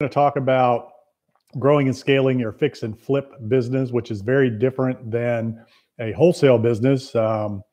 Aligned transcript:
going 0.00 0.08
to 0.08 0.14
talk 0.14 0.36
about 0.36 0.92
growing 1.58 1.88
and 1.88 1.96
scaling 1.96 2.38
your 2.38 2.52
fix 2.52 2.84
and 2.84 2.96
flip 2.96 3.32
business, 3.48 3.90
which 3.90 4.12
is 4.12 4.20
very 4.20 4.48
different 4.48 5.10
than 5.10 5.60
a 5.98 6.12
wholesale 6.12 6.56
business. 6.56 7.12
Um, 7.16 7.64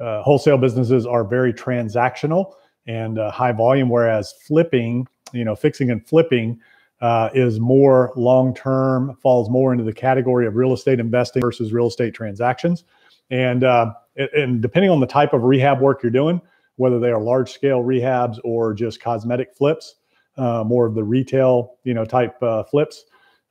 uh, 0.00 0.22
wholesale 0.22 0.56
businesses 0.56 1.04
are 1.04 1.22
very 1.22 1.52
transactional 1.52 2.54
and 2.86 3.18
uh, 3.18 3.30
high 3.30 3.52
volume, 3.52 3.90
whereas 3.90 4.32
flipping, 4.46 5.06
you 5.34 5.44
know, 5.44 5.54
fixing 5.54 5.90
and 5.90 6.06
flipping 6.08 6.58
uh, 7.02 7.28
is 7.34 7.60
more 7.60 8.10
long 8.16 8.54
term, 8.54 9.14
falls 9.22 9.50
more 9.50 9.72
into 9.72 9.84
the 9.84 9.92
category 9.92 10.46
of 10.46 10.56
real 10.56 10.72
estate 10.72 10.98
investing 10.98 11.42
versus 11.42 11.74
real 11.74 11.88
estate 11.88 12.14
transactions. 12.14 12.84
And 13.28 13.64
uh, 13.64 13.92
and 14.16 14.62
depending 14.62 14.90
on 14.90 15.00
the 15.00 15.06
type 15.06 15.34
of 15.34 15.42
rehab 15.42 15.82
work 15.82 16.02
you're 16.02 16.10
doing, 16.10 16.40
whether 16.76 16.98
they 16.98 17.10
are 17.10 17.20
large 17.20 17.52
scale 17.52 17.82
rehabs 17.82 18.38
or 18.44 18.72
just 18.72 18.98
cosmetic 18.98 19.54
flips, 19.54 19.96
uh, 20.36 20.64
more 20.64 20.86
of 20.86 20.94
the 20.94 21.02
retail, 21.04 21.76
you 21.84 21.94
know, 21.94 22.04
type 22.04 22.40
uh, 22.42 22.62
flips, 22.64 23.04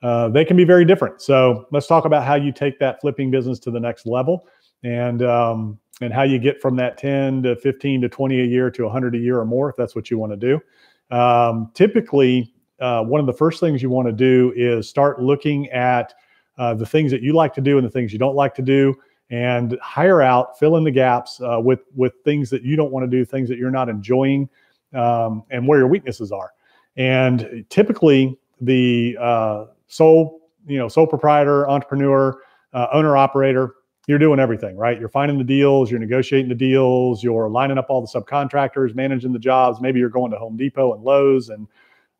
uh, 0.04 0.30
they 0.30 0.46
can 0.46 0.56
be 0.56 0.64
very 0.64 0.86
different. 0.86 1.22
So 1.22 1.66
let's 1.72 1.88
talk 1.88 2.06
about 2.06 2.24
how 2.24 2.36
you 2.36 2.52
take 2.52 2.80
that 2.80 3.02
flipping 3.02 3.32
business 3.32 3.60
to 3.60 3.72
the 3.72 3.80
next 3.80 4.06
level, 4.06 4.48
and 4.84 5.24
um, 5.24 5.80
and 6.02 6.14
how 6.14 6.24
you 6.24 6.38
get 6.38 6.62
from 6.62 6.76
that 6.76 6.98
10 6.98 7.44
to 7.44 7.56
15 7.56 8.02
to 8.02 8.10
20 8.10 8.42
a 8.42 8.44
year 8.44 8.70
to 8.70 8.84
100 8.84 9.16
a 9.16 9.18
year 9.18 9.40
or 9.40 9.46
more, 9.46 9.70
if 9.70 9.76
that's 9.76 9.96
what 9.96 10.12
you 10.12 10.18
want 10.18 10.32
to 10.32 10.38
do. 10.38 11.16
Um, 11.16 11.72
typically, 11.74 12.54
uh, 12.80 13.04
one 13.04 13.20
of 13.20 13.26
the 13.26 13.34
first 13.34 13.60
things 13.60 13.82
you 13.82 13.90
want 13.90 14.08
to 14.08 14.12
do 14.12 14.54
is 14.56 14.90
start 14.90 15.22
looking 15.22 15.70
at 15.70 16.14
uh, 16.58 16.74
the 16.74 16.86
things 16.86 17.12
that 17.12 17.22
you 17.22 17.34
like 17.34 17.54
to 17.54 17.62
do 17.62 17.78
and 17.78 17.86
the 17.86 17.92
things 17.92 18.12
you 18.12 18.20
don't 18.20 18.36
like 18.36 18.54
to 18.56 18.62
do 18.62 18.94
and 19.30 19.78
hire 19.82 20.22
out, 20.22 20.58
fill 20.60 20.78
in 20.78 20.84
the 20.84 20.92
gaps 20.92 21.42
uh, 21.42 21.60
with 21.60 21.80
with 21.96 22.14
things 22.24 22.50
that 22.50 22.64
you 22.64 22.76
don't 22.76 22.92
want 22.92 23.10
to 23.10 23.18
do, 23.18 23.26
things 23.26 23.50
that 23.50 23.58
you're 23.58 23.72
not 23.72 23.90
enjoying, 23.90 24.48
um, 24.94 25.44
and 25.50 25.68
where 25.68 25.80
your 25.80 25.88
weaknesses 25.88 26.32
are. 26.32 26.52
And 26.98 27.66
typically, 27.70 28.40
the 28.62 29.18
uh, 29.20 29.66
sole 29.88 30.42
you 30.68 30.78
know 30.78 30.88
sole 30.88 31.08
proprietor, 31.08 31.68
entrepreneur, 31.70 32.40
uh, 32.74 32.88
owner 32.94 33.18
operator, 33.18 33.76
you're 34.08 34.20
doing 34.20 34.40
everything 34.40 34.78
right. 34.78 35.00
You're 35.00 35.10
finding 35.10 35.38
the 35.38 35.44
deals, 35.44 35.90
you're 35.90 36.00
negotiating 36.00 36.50
the 36.50 36.56
deals, 36.56 37.24
you're 37.24 37.50
lining 37.50 37.78
up 37.78 37.88
all 37.90 38.02
the 38.02 38.08
subcontractors, 38.08 38.96
managing 38.96 39.34
the 39.34 39.40
jobs. 39.40 39.82
Maybe 39.82 40.00
you're 40.00 40.10
going 40.10 40.32
to 40.32 40.38
Home 40.38 40.58
Depot 40.58 40.94
and 40.94 41.04
Lowe's 41.04 41.50
and 41.50 41.68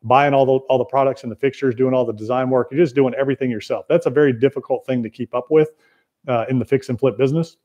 buying 0.02 0.34
all 0.34 0.46
the 0.46 0.52
all 0.68 0.78
the 0.78 0.84
products 0.84 1.22
and 1.22 1.32
the 1.32 1.36
fixtures, 1.36 1.74
doing 1.74 1.94
all 1.94 2.04
the 2.04 2.12
design 2.12 2.50
work. 2.50 2.68
You're 2.70 2.82
just 2.82 2.94
doing 2.94 3.14
everything 3.14 3.50
yourself. 3.50 3.86
That's 3.88 4.06
a 4.06 4.10
very 4.10 4.32
difficult 4.32 4.86
thing 4.86 5.02
to 5.02 5.10
keep 5.10 5.34
up 5.34 5.46
with 5.50 5.70
uh, 6.28 6.46
in 6.48 6.58
the 6.58 6.64
fix 6.64 6.88
and 6.88 6.98
flip 6.98 7.16
business. 7.16 7.56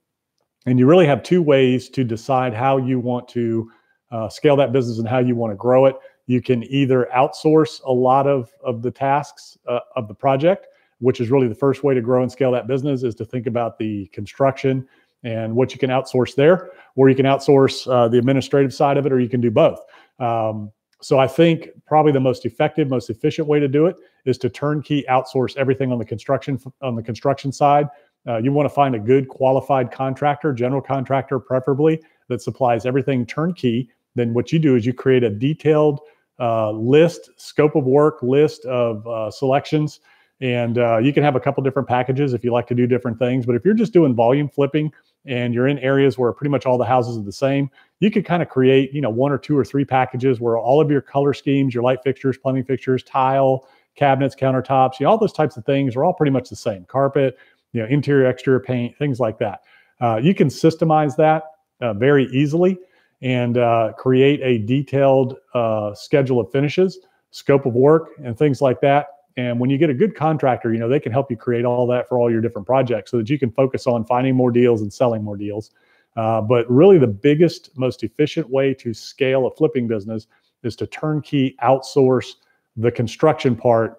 And 0.65 0.77
you 0.77 0.85
really 0.85 1.07
have 1.07 1.23
two 1.23 1.41
ways 1.41 1.89
to 1.89 2.03
decide 2.03 2.53
how 2.53 2.77
you 2.77 2.99
want 2.99 3.27
to 3.29 3.71
uh, 4.11 4.29
scale 4.29 4.55
that 4.57 4.71
business 4.71 4.99
and 4.99 5.07
how 5.07 5.19
you 5.19 5.35
want 5.35 5.51
to 5.51 5.55
grow 5.55 5.85
it. 5.85 5.95
You 6.27 6.41
can 6.41 6.63
either 6.63 7.09
outsource 7.15 7.81
a 7.83 7.91
lot 7.91 8.27
of, 8.27 8.51
of 8.63 8.81
the 8.81 8.91
tasks 8.91 9.57
uh, 9.67 9.79
of 9.95 10.07
the 10.07 10.13
project, 10.13 10.67
which 10.99 11.19
is 11.19 11.31
really 11.31 11.47
the 11.47 11.55
first 11.55 11.83
way 11.83 11.93
to 11.93 12.01
grow 12.01 12.21
and 12.21 12.31
scale 12.31 12.51
that 12.51 12.67
business 12.67 13.03
is 13.03 13.15
to 13.15 13.25
think 13.25 13.47
about 13.47 13.77
the 13.77 14.07
construction 14.07 14.87
and 15.23 15.55
what 15.55 15.71
you 15.71 15.79
can 15.79 15.89
outsource 15.89 16.35
there, 16.35 16.71
or 16.95 17.09
you 17.09 17.15
can 17.15 17.25
outsource 17.25 17.91
uh, 17.91 18.07
the 18.07 18.17
administrative 18.17 18.73
side 18.73 18.97
of 18.97 19.05
it, 19.05 19.11
or 19.11 19.19
you 19.19 19.29
can 19.29 19.41
do 19.41 19.51
both. 19.51 19.79
Um, 20.19 20.71
so 21.01 21.19
I 21.19 21.27
think 21.27 21.69
probably 21.85 22.11
the 22.11 22.19
most 22.19 22.45
effective, 22.45 22.89
most 22.89 23.09
efficient 23.09 23.47
way 23.47 23.59
to 23.59 23.67
do 23.67 23.87
it 23.87 23.95
is 24.25 24.37
to 24.39 24.49
turnkey 24.49 25.03
outsource 25.09 25.57
everything 25.57 25.91
on 25.91 25.97
the 25.97 26.05
construction 26.05 26.59
on 26.81 26.95
the 26.95 27.03
construction 27.03 27.51
side 27.51 27.87
uh, 28.27 28.37
you 28.37 28.51
want 28.51 28.69
to 28.69 28.73
find 28.73 28.95
a 28.95 28.99
good 28.99 29.27
qualified 29.27 29.91
contractor, 29.91 30.53
general 30.53 30.81
contractor 30.81 31.39
preferably, 31.39 32.01
that 32.27 32.41
supplies 32.41 32.85
everything 32.85 33.25
turnkey. 33.25 33.89
Then 34.15 34.33
what 34.33 34.51
you 34.51 34.59
do 34.59 34.75
is 34.75 34.85
you 34.85 34.93
create 34.93 35.23
a 35.23 35.29
detailed 35.29 35.99
uh, 36.39 36.71
list, 36.71 37.29
scope 37.37 37.75
of 37.75 37.85
work 37.85 38.21
list 38.23 38.65
of 38.65 39.05
uh, 39.07 39.29
selections. 39.31 39.99
And 40.41 40.79
uh, 40.79 40.97
you 40.97 41.13
can 41.13 41.23
have 41.23 41.35
a 41.35 41.39
couple 41.39 41.61
different 41.63 41.87
packages 41.87 42.33
if 42.33 42.43
you 42.43 42.51
like 42.51 42.65
to 42.67 42.75
do 42.75 42.87
different 42.87 43.19
things. 43.19 43.45
But 43.45 43.55
if 43.55 43.63
you're 43.63 43.75
just 43.75 43.93
doing 43.93 44.15
volume 44.15 44.49
flipping 44.49 44.91
and 45.25 45.53
you're 45.53 45.67
in 45.67 45.77
areas 45.79 46.17
where 46.17 46.33
pretty 46.33 46.49
much 46.49 46.65
all 46.65 46.79
the 46.79 46.85
houses 46.85 47.15
are 47.15 47.23
the 47.23 47.31
same, 47.31 47.69
you 47.99 48.09
could 48.09 48.25
kind 48.25 48.41
of 48.41 48.49
create, 48.49 48.91
you 48.91 49.01
know, 49.01 49.09
one 49.11 49.31
or 49.31 49.37
two 49.37 49.55
or 49.55 49.63
three 49.63 49.85
packages 49.85 50.39
where 50.39 50.57
all 50.57 50.81
of 50.81 50.89
your 50.89 51.01
color 51.01 51.35
schemes, 51.35 51.75
your 51.75 51.83
light 51.83 51.99
fixtures, 52.03 52.39
plumbing 52.39 52.63
fixtures, 52.63 53.03
tile, 53.03 53.67
cabinets, 53.95 54.35
countertops, 54.35 54.99
you 54.99 55.05
know, 55.05 55.11
all 55.11 55.17
those 55.17 55.33
types 55.33 55.57
of 55.57 55.65
things 55.65 55.95
are 55.95 56.03
all 56.03 56.13
pretty 56.13 56.31
much 56.31 56.49
the 56.49 56.55
same. 56.55 56.85
Carpet, 56.85 57.37
you 57.73 57.81
know, 57.81 57.87
interior, 57.87 58.27
exterior 58.27 58.59
paint, 58.59 58.97
things 58.97 59.19
like 59.19 59.37
that. 59.37 59.61
Uh, 59.99 60.19
you 60.21 60.33
can 60.33 60.47
systemize 60.47 61.15
that 61.17 61.43
uh, 61.81 61.93
very 61.93 62.25
easily 62.27 62.79
and 63.21 63.57
uh, 63.57 63.93
create 63.97 64.41
a 64.41 64.65
detailed 64.65 65.37
uh, 65.53 65.93
schedule 65.93 66.39
of 66.39 66.51
finishes, 66.51 66.99
scope 67.31 67.65
of 67.65 67.73
work, 67.73 68.09
and 68.23 68.37
things 68.37 68.61
like 68.61 68.81
that. 68.81 69.07
And 69.37 69.59
when 69.59 69.69
you 69.69 69.77
get 69.77 69.89
a 69.89 69.93
good 69.93 70.15
contractor, 70.15 70.73
you 70.73 70.79
know, 70.79 70.89
they 70.89 70.99
can 70.99 71.11
help 71.11 71.31
you 71.31 71.37
create 71.37 71.63
all 71.63 71.87
that 71.87 72.09
for 72.09 72.19
all 72.19 72.29
your 72.29 72.41
different 72.41 72.67
projects 72.67 73.11
so 73.11 73.17
that 73.17 73.29
you 73.29 73.39
can 73.39 73.51
focus 73.51 73.87
on 73.87 74.03
finding 74.05 74.35
more 74.35 74.51
deals 74.51 74.81
and 74.81 74.91
selling 74.91 75.23
more 75.23 75.37
deals. 75.37 75.71
Uh, 76.17 76.41
but 76.41 76.69
really, 76.69 76.97
the 76.97 77.07
biggest, 77.07 77.77
most 77.77 78.03
efficient 78.03 78.49
way 78.49 78.73
to 78.73 78.93
scale 78.93 79.47
a 79.47 79.51
flipping 79.51 79.87
business 79.87 80.27
is 80.63 80.75
to 80.75 80.85
turnkey 80.87 81.55
outsource 81.63 82.33
the 82.75 82.91
construction 82.91 83.55
part 83.55 83.97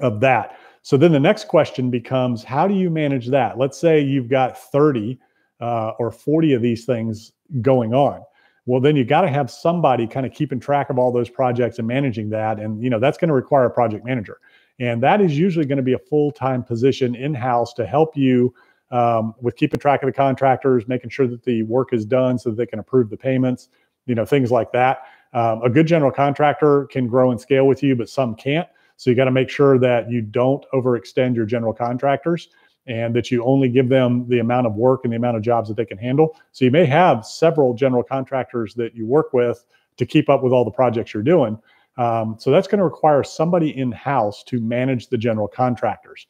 of 0.00 0.20
that. 0.20 0.58
So 0.82 0.96
then 0.96 1.12
the 1.12 1.20
next 1.20 1.48
question 1.48 1.90
becomes 1.90 2.42
how 2.42 2.66
do 2.66 2.74
you 2.74 2.90
manage 2.90 3.28
that? 3.28 3.58
Let's 3.58 3.78
say 3.78 4.00
you've 4.00 4.28
got 4.28 4.58
30 4.58 5.18
uh, 5.60 5.90
or 5.98 6.10
40 6.10 6.54
of 6.54 6.62
these 6.62 6.84
things 6.84 7.32
going 7.62 7.94
on. 7.94 8.22
Well, 8.68 8.82
then 8.82 8.96
you 8.96 9.04
got 9.04 9.22
to 9.22 9.30
have 9.30 9.50
somebody 9.50 10.06
kind 10.06 10.26
of 10.26 10.32
keeping 10.34 10.60
track 10.60 10.90
of 10.90 10.98
all 10.98 11.10
those 11.10 11.30
projects 11.30 11.78
and 11.78 11.88
managing 11.88 12.28
that. 12.28 12.60
And, 12.60 12.82
you 12.84 12.90
know, 12.90 13.00
that's 13.00 13.16
going 13.16 13.28
to 13.28 13.34
require 13.34 13.64
a 13.64 13.70
project 13.70 14.04
manager. 14.04 14.40
And 14.78 15.02
that 15.02 15.22
is 15.22 15.38
usually 15.38 15.64
going 15.64 15.78
to 15.78 15.82
be 15.82 15.94
a 15.94 15.98
full 15.98 16.30
time 16.30 16.62
position 16.62 17.14
in 17.14 17.32
house 17.32 17.72
to 17.74 17.86
help 17.86 18.14
you 18.14 18.52
um, 18.90 19.34
with 19.40 19.56
keeping 19.56 19.80
track 19.80 20.02
of 20.02 20.06
the 20.06 20.12
contractors, 20.12 20.86
making 20.86 21.08
sure 21.08 21.26
that 21.26 21.42
the 21.44 21.62
work 21.62 21.94
is 21.94 22.04
done 22.04 22.38
so 22.38 22.50
that 22.50 22.56
they 22.56 22.66
can 22.66 22.78
approve 22.78 23.08
the 23.08 23.16
payments, 23.16 23.70
you 24.04 24.14
know, 24.14 24.26
things 24.26 24.52
like 24.52 24.70
that. 24.72 24.98
Um, 25.32 25.62
a 25.62 25.70
good 25.70 25.86
general 25.86 26.12
contractor 26.12 26.84
can 26.88 27.06
grow 27.06 27.30
and 27.30 27.40
scale 27.40 27.66
with 27.66 27.82
you, 27.82 27.96
but 27.96 28.10
some 28.10 28.34
can't. 28.34 28.68
So 28.98 29.08
you 29.08 29.16
got 29.16 29.24
to 29.24 29.30
make 29.30 29.48
sure 29.48 29.78
that 29.78 30.10
you 30.10 30.20
don't 30.20 30.66
overextend 30.74 31.34
your 31.36 31.46
general 31.46 31.72
contractors 31.72 32.50
and 32.88 33.14
that 33.14 33.30
you 33.30 33.44
only 33.44 33.68
give 33.68 33.88
them 33.88 34.26
the 34.28 34.38
amount 34.38 34.66
of 34.66 34.74
work 34.74 35.02
and 35.04 35.12
the 35.12 35.16
amount 35.16 35.36
of 35.36 35.42
jobs 35.42 35.68
that 35.68 35.76
they 35.76 35.84
can 35.84 35.98
handle. 35.98 36.36
So 36.52 36.64
you 36.64 36.70
may 36.70 36.86
have 36.86 37.24
several 37.24 37.74
general 37.74 38.02
contractors 38.02 38.74
that 38.74 38.94
you 38.96 39.06
work 39.06 39.32
with 39.32 39.64
to 39.98 40.06
keep 40.06 40.28
up 40.28 40.42
with 40.42 40.52
all 40.52 40.64
the 40.64 40.70
projects 40.70 41.12
you're 41.14 41.22
doing. 41.22 41.58
Um, 41.98 42.36
so 42.38 42.50
that's 42.50 42.68
going 42.68 42.78
to 42.78 42.84
require 42.84 43.22
somebody 43.22 43.76
in 43.76 43.92
house 43.92 44.42
to 44.44 44.60
manage 44.60 45.08
the 45.08 45.18
general 45.18 45.48
contractors. 45.48 46.26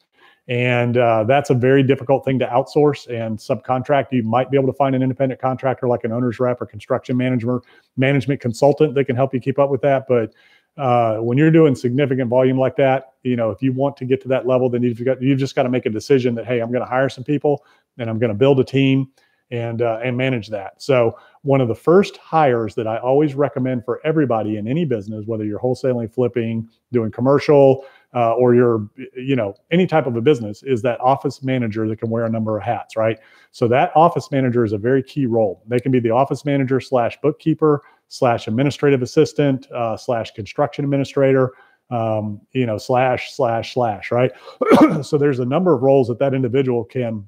And 0.47 0.97
uh, 0.97 1.25
that's 1.25 1.51
a 1.51 1.53
very 1.53 1.83
difficult 1.83 2.25
thing 2.25 2.39
to 2.39 2.47
outsource 2.47 3.07
and 3.07 3.37
subcontract. 3.37 4.07
You 4.11 4.23
might 4.23 4.49
be 4.49 4.57
able 4.57 4.65
to 4.65 4.77
find 4.77 4.95
an 4.95 5.03
independent 5.03 5.39
contractor 5.39 5.87
like 5.87 6.03
an 6.03 6.11
owner's 6.11 6.39
rep 6.39 6.59
or 6.59 6.65
construction 6.65 7.15
manager, 7.15 7.61
management 7.97 8.41
consultant 8.41 8.95
that 8.95 9.05
can 9.05 9.15
help 9.15 9.31
you 9.31 9.39
keep 9.39 9.59
up 9.59 9.69
with 9.69 9.81
that. 9.81 10.05
But 10.09 10.33
uh, 10.79 11.17
when 11.17 11.37
you're 11.37 11.51
doing 11.51 11.75
significant 11.75 12.29
volume 12.29 12.57
like 12.57 12.77
that, 12.77 13.13
you 13.23 13.35
know, 13.35 13.51
if 13.51 13.61
you 13.61 13.73
want 13.73 13.97
to 13.97 14.05
get 14.05 14.21
to 14.21 14.29
that 14.29 14.47
level, 14.47 14.69
then 14.69 14.81
you've 14.81 15.03
got 15.03 15.21
you've 15.21 15.37
just 15.37 15.53
got 15.53 15.63
to 15.63 15.69
make 15.69 15.85
a 15.85 15.89
decision 15.89 16.33
that 16.35 16.45
hey, 16.45 16.61
I'm 16.61 16.71
going 16.71 16.83
to 16.83 16.89
hire 16.89 17.09
some 17.09 17.25
people 17.25 17.65
and 17.97 18.09
I'm 18.09 18.17
going 18.17 18.31
to 18.31 18.37
build 18.37 18.61
a 18.61 18.63
team 18.63 19.09
and 19.51 19.81
uh, 19.81 19.99
and 20.01 20.15
manage 20.15 20.47
that. 20.49 20.81
So 20.81 21.17
one 21.41 21.59
of 21.59 21.67
the 21.67 21.75
first 21.75 22.15
hires 22.17 22.75
that 22.75 22.87
I 22.87 22.97
always 22.97 23.35
recommend 23.35 23.83
for 23.83 23.99
everybody 24.05 24.55
in 24.55 24.69
any 24.69 24.85
business, 24.85 25.25
whether 25.25 25.43
you're 25.43 25.59
wholesaling, 25.59 26.13
flipping, 26.13 26.69
doing 26.93 27.11
commercial, 27.11 27.85
uh, 28.15 28.35
or 28.35 28.55
you're 28.55 28.87
you 29.17 29.35
know 29.35 29.55
any 29.71 29.85
type 29.85 30.07
of 30.07 30.15
a 30.15 30.21
business, 30.21 30.63
is 30.63 30.81
that 30.83 30.97
office 31.01 31.43
manager 31.43 31.89
that 31.89 31.97
can 31.97 32.09
wear 32.09 32.23
a 32.23 32.29
number 32.29 32.57
of 32.57 32.63
hats, 32.63 32.95
right? 32.95 33.19
So 33.51 33.67
that 33.67 33.91
office 33.95 34.31
manager 34.31 34.63
is 34.63 34.71
a 34.71 34.77
very 34.77 35.03
key 35.03 35.25
role. 35.25 35.61
They 35.67 35.79
can 35.79 35.91
be 35.91 35.99
the 35.99 36.11
office 36.11 36.45
manager 36.45 36.79
slash 36.79 37.17
bookkeeper 37.21 37.83
slash 38.09 38.47
administrative 38.47 39.01
assistant 39.01 39.71
uh, 39.71 39.95
slash 39.95 40.31
construction 40.31 40.83
administrator 40.83 41.53
um, 41.91 42.41
you 42.51 42.65
know 42.65 42.77
slash 42.77 43.31
slash 43.33 43.73
slash 43.73 44.11
right? 44.11 44.31
So 45.03 45.17
there's 45.17 45.39
a 45.39 45.45
number 45.45 45.73
of 45.73 45.81
roles 45.81 46.07
that 46.09 46.19
that 46.19 46.33
individual 46.33 46.83
can 46.83 47.27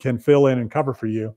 can 0.00 0.18
fill 0.18 0.48
in 0.48 0.58
and 0.58 0.70
cover 0.70 0.92
for 0.92 1.06
you. 1.06 1.34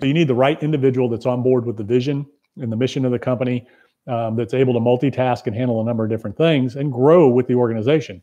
So 0.00 0.06
you 0.06 0.14
need 0.14 0.28
the 0.28 0.34
right 0.34 0.62
individual 0.62 1.08
that's 1.08 1.26
on 1.26 1.42
board 1.42 1.66
with 1.66 1.76
the 1.76 1.82
vision 1.82 2.24
and 2.56 2.70
the 2.70 2.76
mission 2.76 3.04
of 3.04 3.10
the 3.10 3.18
company 3.18 3.66
um, 4.06 4.36
that's 4.36 4.54
able 4.54 4.72
to 4.74 4.80
multitask 4.80 5.46
and 5.46 5.56
handle 5.56 5.80
a 5.80 5.84
number 5.84 6.04
of 6.04 6.10
different 6.10 6.36
things 6.36 6.76
and 6.76 6.92
grow 6.92 7.28
with 7.28 7.48
the 7.48 7.54
organization. 7.54 8.22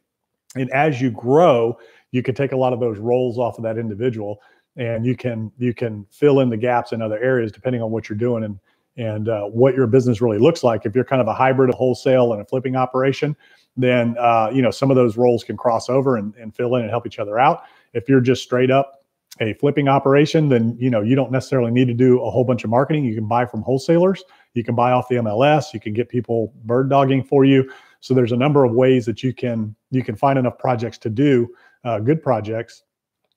And 0.56 0.72
as 0.72 1.02
you 1.02 1.12
grow 1.12 1.78
you 2.16 2.24
can 2.24 2.34
take 2.34 2.54
a 2.54 2.58
lot 2.58 2.72
of 2.72 2.80
those 2.80 2.98
roles 2.98 3.38
off 3.38 3.58
of 3.58 3.64
that 3.64 3.78
individual 3.78 4.40
and 4.78 5.06
you 5.06 5.16
can 5.16 5.52
you 5.58 5.74
can 5.74 6.06
fill 6.12 6.40
in 6.40 6.50
the 6.50 6.58
gaps 6.58 6.92
in 6.92 7.02
other 7.02 7.20
areas 7.20 7.52
depending 7.52 7.82
on 7.82 7.92
what 7.92 8.10
you're 8.10 8.18
doing 8.18 8.44
and 8.44 8.60
and 8.98 9.28
uh, 9.28 9.44
what 9.44 9.76
your 9.76 9.88
business 9.88 10.22
really 10.22 10.38
looks 10.38 10.64
like. 10.64 10.86
If 10.86 10.96
you're 10.96 11.04
kind 11.04 11.22
of 11.22 11.28
a 11.28 11.34
hybrid 11.34 11.70
of 11.70 11.76
wholesale 11.76 12.32
and 12.32 12.42
a 12.42 12.46
flipping 12.46 12.78
operation, 12.78 13.36
then 13.76 14.16
uh, 14.18 14.50
you 14.54 14.62
know 14.62 14.72
some 14.72 14.90
of 14.90 14.96
those 14.96 15.18
roles 15.18 15.44
can 15.44 15.58
cross 15.58 15.90
over 15.90 16.18
and, 16.18 16.34
and 16.36 16.56
fill 16.56 16.76
in 16.76 16.82
and 16.82 16.90
help 16.90 17.06
each 17.06 17.20
other 17.20 17.40
out. 17.40 17.64
If 17.94 18.08
you're 18.08 18.22
just 18.22 18.44
straight 18.44 18.72
up 18.72 19.04
a 19.42 19.54
flipping 19.56 19.90
operation, 19.90 20.48
then 20.50 20.78
you 20.80 20.90
know 20.90 21.02
you 21.02 21.16
don't 21.16 21.32
necessarily 21.32 21.72
need 21.72 21.88
to 21.88 21.94
do 21.94 22.22
a 22.24 22.30
whole 22.30 22.44
bunch 22.44 22.64
of 22.64 22.70
marketing. 22.70 23.06
You 23.06 23.16
can 23.16 23.28
buy 23.28 23.46
from 23.46 23.62
wholesalers. 23.62 24.24
You 24.54 24.64
can 24.64 24.76
buy 24.76 24.92
off 24.92 25.10
the 25.10 25.16
MLS. 25.16 25.74
You 25.74 25.80
can 25.80 25.94
get 25.94 26.08
people 26.08 26.54
bird 26.64 26.90
dogging 26.90 27.24
for 27.24 27.44
you. 27.44 27.70
So 28.00 28.14
there's 28.14 28.32
a 28.32 28.38
number 28.38 28.64
of 28.64 28.72
ways 28.72 29.06
that 29.08 29.24
you 29.24 29.34
can 29.34 29.76
you 29.92 30.04
can 30.04 30.16
find 30.16 30.40
enough 30.40 30.58
projects 30.58 30.98
to 31.00 31.10
do 31.10 31.50
uh, 31.84 32.00
good 32.00 32.24
projects 32.24 32.84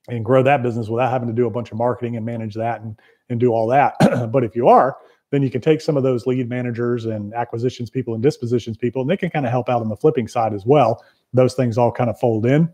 and 0.08 0.24
grow 0.24 0.42
that 0.42 0.62
business 0.62 0.88
without 0.88 1.10
having 1.10 1.28
to 1.28 1.34
do 1.34 1.46
a 1.46 1.50
bunch 1.50 1.70
of 1.70 1.78
marketing 1.78 2.16
and 2.16 2.24
manage 2.24 2.54
that 2.54 2.80
and 2.80 2.98
and 3.28 3.38
do 3.38 3.52
all 3.52 3.66
that. 3.68 3.94
but 4.32 4.42
if 4.42 4.56
you 4.56 4.68
are, 4.68 4.96
then 5.30 5.42
you 5.42 5.50
can 5.50 5.60
take 5.60 5.80
some 5.80 5.96
of 5.96 6.02
those 6.02 6.26
lead 6.26 6.48
managers 6.48 7.04
and 7.04 7.34
acquisitions 7.34 7.90
people 7.90 8.14
and 8.14 8.22
dispositions 8.22 8.76
people, 8.76 9.02
and 9.02 9.10
they 9.10 9.16
can 9.16 9.30
kind 9.30 9.44
of 9.44 9.52
help 9.52 9.68
out 9.68 9.82
on 9.82 9.88
the 9.88 9.96
flipping 9.96 10.26
side 10.26 10.54
as 10.54 10.64
well. 10.64 11.04
Those 11.32 11.54
things 11.54 11.76
all 11.76 11.92
kind 11.92 12.08
of 12.08 12.18
fold 12.18 12.46
in. 12.46 12.72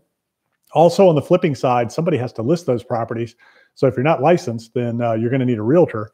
Also, 0.73 1.07
on 1.07 1.15
the 1.15 1.21
flipping 1.21 1.55
side, 1.55 1.91
somebody 1.91 2.17
has 2.17 2.33
to 2.33 2.41
list 2.41 2.65
those 2.65 2.83
properties. 2.83 3.35
So 3.75 3.87
if 3.87 3.95
you're 3.95 4.03
not 4.03 4.21
licensed, 4.21 4.73
then 4.73 5.01
uh, 5.01 5.13
you're 5.13 5.29
going 5.29 5.41
to 5.41 5.45
need 5.45 5.57
a 5.57 5.63
realtor. 5.63 6.11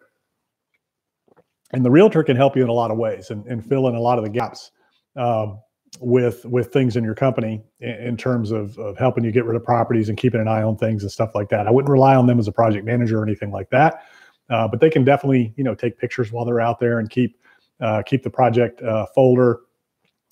And 1.74 1.86
the 1.86 1.92
realtor 1.92 2.24
can 2.24 2.36
help 2.36 2.56
you 2.56 2.64
in 2.64 2.70
a 2.70 2.74
lot 2.74 2.92
of 2.92 2.98
ways 2.98 3.30
and, 3.30 3.46
and 3.46 3.66
fill 3.66 3.88
in 3.88 3.96
a 3.96 4.00
lot 4.00 4.18
of 4.18 4.24
the 4.24 4.30
gaps 4.30 4.72
um, 5.16 5.60
with 6.00 6.46
with 6.46 6.72
things 6.72 6.96
in 6.96 7.04
your 7.04 7.16
company 7.16 7.62
in, 7.80 7.90
in 7.90 8.18
terms 8.18 8.52
of, 8.52 8.78
of 8.78 8.98
helping 8.98 9.24
you 9.24 9.32
get 9.32 9.46
rid 9.46 9.56
of 9.56 9.64
properties 9.64 10.10
and 10.10 10.18
keeping 10.18 10.40
an 10.40 10.48
eye 10.48 10.64
on 10.64 10.78
things 10.78 11.04
and 11.04 11.12
stuff 11.12 11.36
like 11.36 11.50
that. 11.50 11.68
I 11.68 11.72
wouldn't 11.72 11.92
rely 11.92 12.16
on 12.16 12.28
them 12.28 12.40
as 12.40 12.48
a 12.48 12.52
project 12.52 12.86
manager 12.86 13.20
or 13.20 13.24
anything 13.24 13.52
like 13.52 13.70
that. 13.72 14.04
Uh, 14.50 14.68
but 14.68 14.80
they 14.80 14.90
can 14.90 15.04
definitely, 15.04 15.54
you 15.58 15.64
know, 15.64 15.76
take 15.76 15.98
pictures 15.98 16.32
while 16.32 16.46
they're 16.46 16.62
out 16.62 16.80
there 16.80 17.00
and 17.00 17.10
keep 17.10 17.38
uh, 17.82 18.02
keep 18.04 18.24
the 18.24 18.30
project 18.30 18.82
uh, 18.82 19.06
folder 19.14 19.62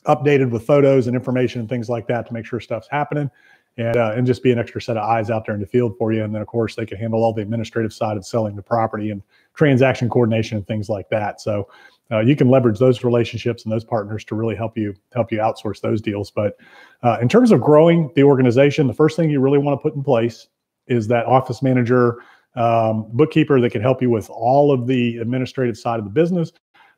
updated 0.06 0.50
with 0.50 0.66
photos 0.66 1.08
and 1.08 1.16
information 1.16 1.60
and 1.60 1.70
things 1.70 1.90
like 1.90 2.08
that 2.08 2.26
to 2.28 2.34
make 2.34 2.46
sure 2.46 2.60
stuff's 2.60 2.88
happening, 2.90 3.30
and 3.78 3.98
uh, 3.98 4.14
and 4.16 4.26
just 4.26 4.42
be 4.42 4.52
an 4.52 4.60
extra 4.60 4.82
set 4.82 4.98
of 4.98 5.04
eyes 5.04 5.30
out 5.30 5.46
there 5.46 5.56
in 5.56 5.62
the 5.62 5.68
field 5.68 5.96
for 5.98 6.14
you. 6.14 6.24
And 6.24 6.34
then 6.34 6.42
of 6.42 6.48
course 6.48 6.76
they 6.76 6.86
can 6.86 6.98
handle 6.98 7.24
all 7.24 7.34
the 7.34 7.42
administrative 7.42 7.94
side 7.94 8.18
of 8.18 8.26
selling 8.26 8.56
the 8.56 8.64
property 8.64 9.10
and 9.12 9.22
transaction 9.54 10.10
coordination 10.10 10.58
and 10.58 10.68
things 10.68 10.90
like 10.90 11.10
that. 11.10 11.42
So. 11.42 11.68
Uh, 12.12 12.20
you 12.20 12.36
can 12.36 12.50
leverage 12.50 12.80
those 12.80 13.04
relationships 13.04 13.64
and 13.64 13.72
those 13.72 13.84
partners 13.84 14.24
to 14.26 14.36
really 14.36 14.56
help 14.56 14.78
you 14.78 14.96
help 15.14 15.32
you 15.32 15.38
outsource 15.38 15.80
those 15.82 16.02
deals. 16.02 16.32
But 16.32 16.58
uh, 17.04 17.18
in 17.22 17.30
terms 17.30 17.52
of 17.52 17.62
growing 17.62 18.12
the 18.16 18.24
organization, 18.24 18.88
the 18.88 18.94
first 18.94 19.16
thing 19.16 19.30
you 19.30 19.40
really 19.40 19.60
want 19.60 19.80
to 19.80 19.82
put 19.82 19.96
in 19.96 20.04
place 20.04 20.48
is 20.88 21.08
that 21.08 21.26
office 21.26 21.62
manager 21.62 22.18
um, 22.56 23.06
bookkeeper 23.14 23.62
that 23.62 23.72
can 23.72 23.82
help 23.82 24.02
you 24.02 24.10
with 24.10 24.30
all 24.30 24.72
of 24.72 24.88
the 24.88 25.18
administrative 25.18 25.78
side 25.78 26.00
of 26.00 26.06
the 26.06 26.12
business. 26.12 26.52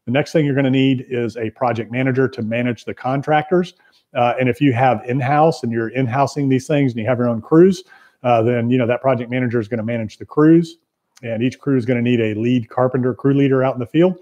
The 0.06 0.12
next 0.12 0.32
thing 0.32 0.46
you're 0.46 0.56
going 0.56 0.66
to 0.66 0.72
need 0.72 1.06
is 1.10 1.38
a 1.38 1.50
project 1.52 1.92
manager 1.92 2.28
to 2.30 2.42
manage 2.42 2.86
the 2.86 2.94
contractors. 2.94 3.74
Uh, 4.16 4.34
and 4.40 4.50
if 4.50 4.60
you 4.60 4.74
have 4.74 5.04
in-house 5.06 5.64
and 5.64 5.72
you're 5.72 5.90
in-housing 5.90 6.50
these 6.50 6.68
things 6.68 6.94
and 6.94 7.00
you 7.00 7.06
have 7.06 7.18
your 7.18 7.30
own 7.30 7.42
crews, 7.42 7.84
uh, 8.24 8.42
then 8.42 8.70
you 8.70 8.78
know 8.78 8.88
that 8.88 9.02
project 9.02 9.30
manager 9.30 9.60
is 9.60 9.68
going 9.68 9.78
to 9.78 9.84
manage 9.84 10.18
the 10.18 10.26
crews, 10.26 10.78
and 11.24 11.42
each 11.44 11.60
crew 11.60 11.78
is 11.78 11.86
going 11.86 12.04
to 12.04 12.10
need 12.10 12.20
a 12.20 12.40
lead 12.40 12.70
carpenter, 12.70 13.14
crew 13.14 13.34
leader 13.34 13.64
out 13.64 13.74
in 13.74 13.80
the 13.80 13.86
field, 13.86 14.20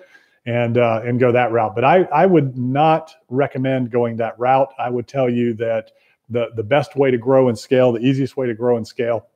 and 0.49 0.79
uh, 0.79 1.01
and 1.05 1.19
go 1.19 1.31
that 1.31 1.51
route. 1.51 1.75
But 1.75 1.85
I 1.85 2.03
I 2.05 2.25
would 2.25 2.57
not 2.57 3.13
recommend 3.29 3.91
going 3.91 4.17
that 4.17 4.37
route. 4.39 4.73
I 4.79 4.89
would 4.89 5.07
tell 5.07 5.29
you 5.29 5.53
that 5.55 5.91
the 6.27 6.47
the 6.55 6.63
best 6.63 6.95
way 6.95 7.11
to 7.11 7.17
grow 7.17 7.49
and 7.49 7.57
scale, 7.57 7.91
the 7.91 7.99
easiest 7.99 8.35
way 8.35 8.47
to 8.47 8.55
grow 8.55 8.75
and 8.75 8.87
scale, 8.87 9.27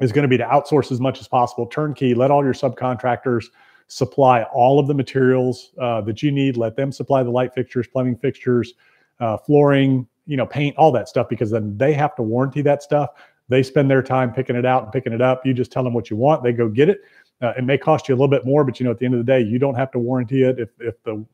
is 0.00 0.10
going 0.10 0.22
to 0.22 0.28
be 0.28 0.36
to 0.36 0.44
outsource 0.44 0.90
as 0.90 1.00
much 1.00 1.20
as 1.20 1.28
possible, 1.28 1.66
turnkey, 1.66 2.12
let 2.14 2.32
all 2.32 2.42
your 2.42 2.54
subcontractors 2.54 3.46
supply 3.86 4.42
all 4.44 4.80
of 4.80 4.88
the 4.88 4.94
materials 4.94 5.70
uh, 5.78 6.00
that 6.00 6.22
you 6.22 6.32
need. 6.32 6.56
Let 6.56 6.74
them 6.74 6.90
supply 6.90 7.22
the 7.22 7.30
light 7.30 7.54
fixtures, 7.54 7.86
plumbing 7.86 8.16
fixtures, 8.16 8.74
uh, 9.20 9.36
flooring, 9.36 10.08
you 10.26 10.36
know, 10.36 10.46
paint, 10.46 10.76
all 10.76 10.90
that 10.92 11.08
stuff, 11.08 11.28
because 11.28 11.52
then 11.52 11.76
they 11.76 11.92
have 11.92 12.16
to 12.16 12.22
warranty 12.22 12.62
that 12.62 12.82
stuff. 12.82 13.10
They 13.48 13.62
spend 13.62 13.88
their 13.90 14.02
time 14.02 14.32
picking 14.32 14.56
it 14.56 14.64
out 14.64 14.82
and 14.84 14.92
picking 14.92 15.12
it 15.12 15.20
up. 15.20 15.46
You 15.46 15.54
just 15.54 15.70
tell 15.70 15.84
them 15.84 15.94
what 15.94 16.10
you 16.10 16.16
want, 16.16 16.42
they 16.42 16.52
go 16.52 16.68
get 16.68 16.88
it. 16.88 17.00
Uh, 17.42 17.52
it 17.58 17.64
may 17.64 17.76
cost 17.76 18.08
you 18.08 18.14
a 18.14 18.16
little 18.16 18.28
bit 18.28 18.46
more, 18.46 18.64
but 18.64 18.78
you 18.78 18.84
know, 18.84 18.92
at 18.92 18.98
the 18.98 19.04
end 19.04 19.14
of 19.14 19.18
the 19.18 19.30
day, 19.30 19.40
you 19.40 19.58
don't 19.58 19.74
have 19.74 19.90
to 19.90 19.98
warranty 19.98 20.44
it. 20.44 20.58
If 20.58 20.70
if 20.78 21.02
the 21.02 21.24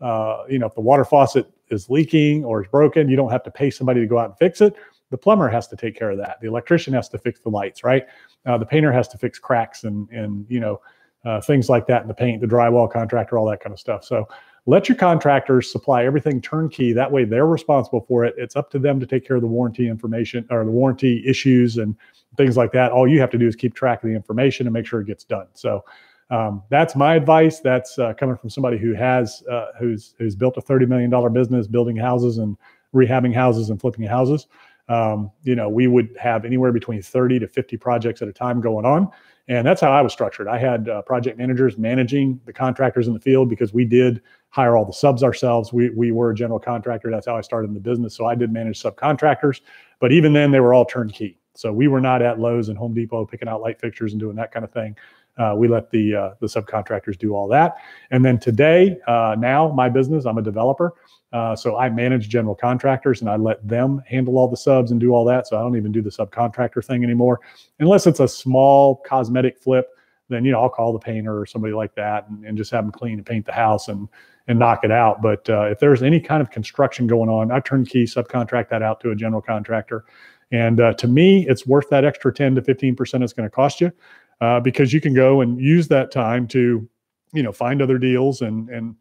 uh, 0.00 0.44
you 0.48 0.58
know 0.58 0.66
if 0.66 0.74
the 0.74 0.80
water 0.80 1.04
faucet 1.04 1.50
is 1.68 1.90
leaking 1.90 2.44
or 2.44 2.62
is 2.62 2.68
broken, 2.68 3.08
you 3.08 3.16
don't 3.16 3.30
have 3.30 3.42
to 3.42 3.50
pay 3.50 3.70
somebody 3.70 4.00
to 4.00 4.06
go 4.06 4.18
out 4.18 4.30
and 4.30 4.38
fix 4.38 4.60
it 4.60 4.76
the 5.10 5.18
plumber 5.18 5.48
has 5.48 5.68
to 5.68 5.76
take 5.76 5.96
care 5.96 6.10
of 6.10 6.18
that. 6.18 6.40
The 6.40 6.48
electrician 6.48 6.92
has 6.94 7.08
to 7.10 7.18
fix 7.18 7.40
the 7.40 7.48
lights, 7.48 7.84
right? 7.84 8.06
Uh, 8.44 8.58
the 8.58 8.66
painter 8.66 8.92
has 8.92 9.08
to 9.08 9.18
fix 9.18 9.38
cracks 9.38 9.84
and 9.84 10.08
and 10.10 10.46
you 10.48 10.60
know 10.60 10.80
uh, 11.24 11.40
things 11.40 11.68
like 11.68 11.86
that 11.86 12.02
in 12.02 12.08
the 12.08 12.14
paint, 12.14 12.40
the 12.40 12.46
drywall 12.46 12.90
contractor, 12.90 13.38
all 13.38 13.46
that 13.46 13.60
kind 13.60 13.72
of 13.72 13.80
stuff. 13.80 14.04
So 14.04 14.28
let 14.66 14.88
your 14.88 14.98
contractors 14.98 15.70
supply 15.70 16.04
everything 16.04 16.40
turnkey. 16.40 16.92
That 16.92 17.10
way 17.10 17.24
they're 17.24 17.46
responsible 17.46 18.04
for 18.06 18.24
it. 18.24 18.34
It's 18.36 18.56
up 18.56 18.70
to 18.70 18.78
them 18.78 18.98
to 19.00 19.06
take 19.06 19.26
care 19.26 19.36
of 19.36 19.42
the 19.42 19.48
warranty 19.48 19.88
information 19.88 20.46
or 20.50 20.64
the 20.64 20.70
warranty 20.70 21.22
issues 21.26 21.78
and 21.78 21.96
things 22.36 22.56
like 22.56 22.72
that. 22.72 22.90
All 22.90 23.08
you 23.08 23.20
have 23.20 23.30
to 23.30 23.38
do 23.38 23.46
is 23.46 23.54
keep 23.54 23.74
track 23.74 24.02
of 24.02 24.10
the 24.10 24.16
information 24.16 24.66
and 24.66 24.74
make 24.74 24.86
sure 24.86 25.00
it 25.00 25.06
gets 25.06 25.24
done. 25.24 25.46
So 25.54 25.84
um, 26.30 26.62
that's 26.68 26.96
my 26.96 27.14
advice. 27.14 27.60
That's 27.60 27.98
uh, 27.98 28.14
coming 28.14 28.36
from 28.36 28.50
somebody 28.50 28.76
who 28.76 28.92
has 28.94 29.44
uh, 29.48 29.68
who's 29.78 30.14
who's 30.18 30.34
built 30.34 30.56
a 30.56 30.60
thirty 30.60 30.84
million 30.84 31.08
dollar 31.08 31.30
business 31.30 31.68
building 31.68 31.96
houses 31.96 32.38
and 32.38 32.56
rehabbing 32.92 33.32
houses 33.32 33.70
and 33.70 33.80
flipping 33.80 34.04
houses 34.04 34.48
um, 34.88 35.30
you 35.42 35.56
know, 35.56 35.68
we 35.68 35.86
would 35.86 36.16
have 36.20 36.44
anywhere 36.44 36.72
between 36.72 37.02
30 37.02 37.40
to 37.40 37.48
50 37.48 37.76
projects 37.76 38.22
at 38.22 38.28
a 38.28 38.32
time 38.32 38.60
going 38.60 38.84
on. 38.84 39.08
And 39.48 39.66
that's 39.66 39.80
how 39.80 39.90
I 39.90 40.02
was 40.02 40.12
structured. 40.12 40.48
I 40.48 40.58
had 40.58 40.88
uh, 40.88 41.02
project 41.02 41.38
managers 41.38 41.78
managing 41.78 42.40
the 42.46 42.52
contractors 42.52 43.08
in 43.08 43.14
the 43.14 43.20
field 43.20 43.48
because 43.48 43.72
we 43.72 43.84
did 43.84 44.22
hire 44.56 44.74
all 44.74 44.86
the 44.86 44.92
subs 44.92 45.22
ourselves. 45.22 45.70
We, 45.70 45.90
we 45.90 46.12
were 46.12 46.30
a 46.30 46.34
general 46.34 46.58
contractor. 46.58 47.10
That's 47.10 47.26
how 47.26 47.36
I 47.36 47.42
started 47.42 47.68
in 47.68 47.74
the 47.74 47.80
business. 47.80 48.14
So 48.14 48.24
I 48.24 48.34
did 48.34 48.50
manage 48.50 48.82
subcontractors. 48.82 49.60
But 50.00 50.12
even 50.12 50.32
then, 50.32 50.50
they 50.50 50.60
were 50.60 50.72
all 50.72 50.86
turnkey. 50.86 51.38
So 51.52 51.70
we 51.74 51.88
were 51.88 52.00
not 52.00 52.22
at 52.22 52.40
Lowe's 52.40 52.70
and 52.70 52.78
Home 52.78 52.94
Depot 52.94 53.26
picking 53.26 53.48
out 53.48 53.60
light 53.60 53.78
fixtures 53.78 54.12
and 54.12 54.20
doing 54.20 54.34
that 54.36 54.52
kind 54.52 54.64
of 54.64 54.72
thing. 54.72 54.96
Uh, 55.36 55.54
we 55.58 55.68
let 55.68 55.90
the 55.90 56.14
uh, 56.14 56.30
the 56.40 56.46
subcontractors 56.46 57.18
do 57.18 57.34
all 57.34 57.46
that. 57.48 57.76
And 58.10 58.24
then 58.24 58.38
today, 58.38 58.96
uh, 59.06 59.36
now 59.38 59.70
my 59.70 59.90
business, 59.90 60.24
I'm 60.24 60.38
a 60.38 60.42
developer. 60.42 60.94
Uh, 61.34 61.54
so 61.54 61.76
I 61.76 61.90
manage 61.90 62.30
general 62.30 62.54
contractors 62.54 63.20
and 63.20 63.28
I 63.28 63.36
let 63.36 63.66
them 63.68 64.02
handle 64.06 64.38
all 64.38 64.48
the 64.48 64.56
subs 64.56 64.90
and 64.90 64.98
do 64.98 65.10
all 65.10 65.26
that. 65.26 65.46
So 65.46 65.58
I 65.58 65.60
don't 65.60 65.76
even 65.76 65.92
do 65.92 66.00
the 66.00 66.08
subcontractor 66.08 66.82
thing 66.82 67.04
anymore, 67.04 67.40
unless 67.78 68.06
it's 68.06 68.20
a 68.20 68.28
small 68.28 69.02
cosmetic 69.06 69.58
flip. 69.58 69.90
Then 70.30 70.46
you 70.46 70.52
know 70.52 70.62
I'll 70.62 70.70
call 70.70 70.94
the 70.94 70.98
painter 70.98 71.38
or 71.38 71.44
somebody 71.44 71.74
like 71.74 71.94
that 71.96 72.26
and, 72.30 72.46
and 72.46 72.56
just 72.56 72.70
have 72.70 72.84
them 72.84 72.92
clean 72.92 73.18
and 73.18 73.26
paint 73.26 73.44
the 73.44 73.52
house 73.52 73.88
and 73.88 74.08
and 74.48 74.58
knock 74.58 74.84
it 74.84 74.90
out. 74.90 75.22
But 75.22 75.48
uh, 75.48 75.64
if 75.64 75.78
there's 75.80 76.02
any 76.02 76.20
kind 76.20 76.40
of 76.40 76.50
construction 76.50 77.06
going 77.06 77.28
on, 77.28 77.50
I 77.50 77.60
turnkey 77.60 78.04
subcontract 78.04 78.68
that 78.70 78.82
out 78.82 79.00
to 79.00 79.10
a 79.10 79.16
general 79.16 79.42
contractor. 79.42 80.04
And 80.52 80.80
uh, 80.80 80.92
to 80.94 81.08
me, 81.08 81.46
it's 81.48 81.66
worth 81.66 81.88
that 81.90 82.04
extra 82.04 82.32
10 82.32 82.54
to 82.54 82.62
15% 82.62 83.22
it's 83.22 83.32
going 83.32 83.48
to 83.48 83.54
cost 83.54 83.80
you 83.80 83.92
uh, 84.40 84.60
because 84.60 84.92
you 84.92 85.00
can 85.00 85.14
go 85.14 85.40
and 85.40 85.60
use 85.60 85.88
that 85.88 86.12
time 86.12 86.46
to, 86.48 86.88
you 87.32 87.42
know, 87.42 87.52
find 87.52 87.82
other 87.82 87.98
deals 87.98 88.42
and, 88.42 88.68
and 88.68 88.94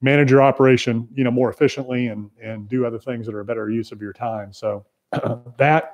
manage 0.00 0.30
your 0.30 0.42
operation, 0.42 1.08
you 1.14 1.24
know, 1.24 1.30
more 1.30 1.50
efficiently 1.50 2.08
and 2.08 2.30
and 2.42 2.68
do 2.68 2.84
other 2.86 2.98
things 2.98 3.26
that 3.26 3.34
are 3.34 3.40
a 3.40 3.44
better 3.44 3.70
use 3.70 3.92
of 3.92 4.00
your 4.00 4.12
time. 4.12 4.52
So 4.52 4.84
that 5.58 5.92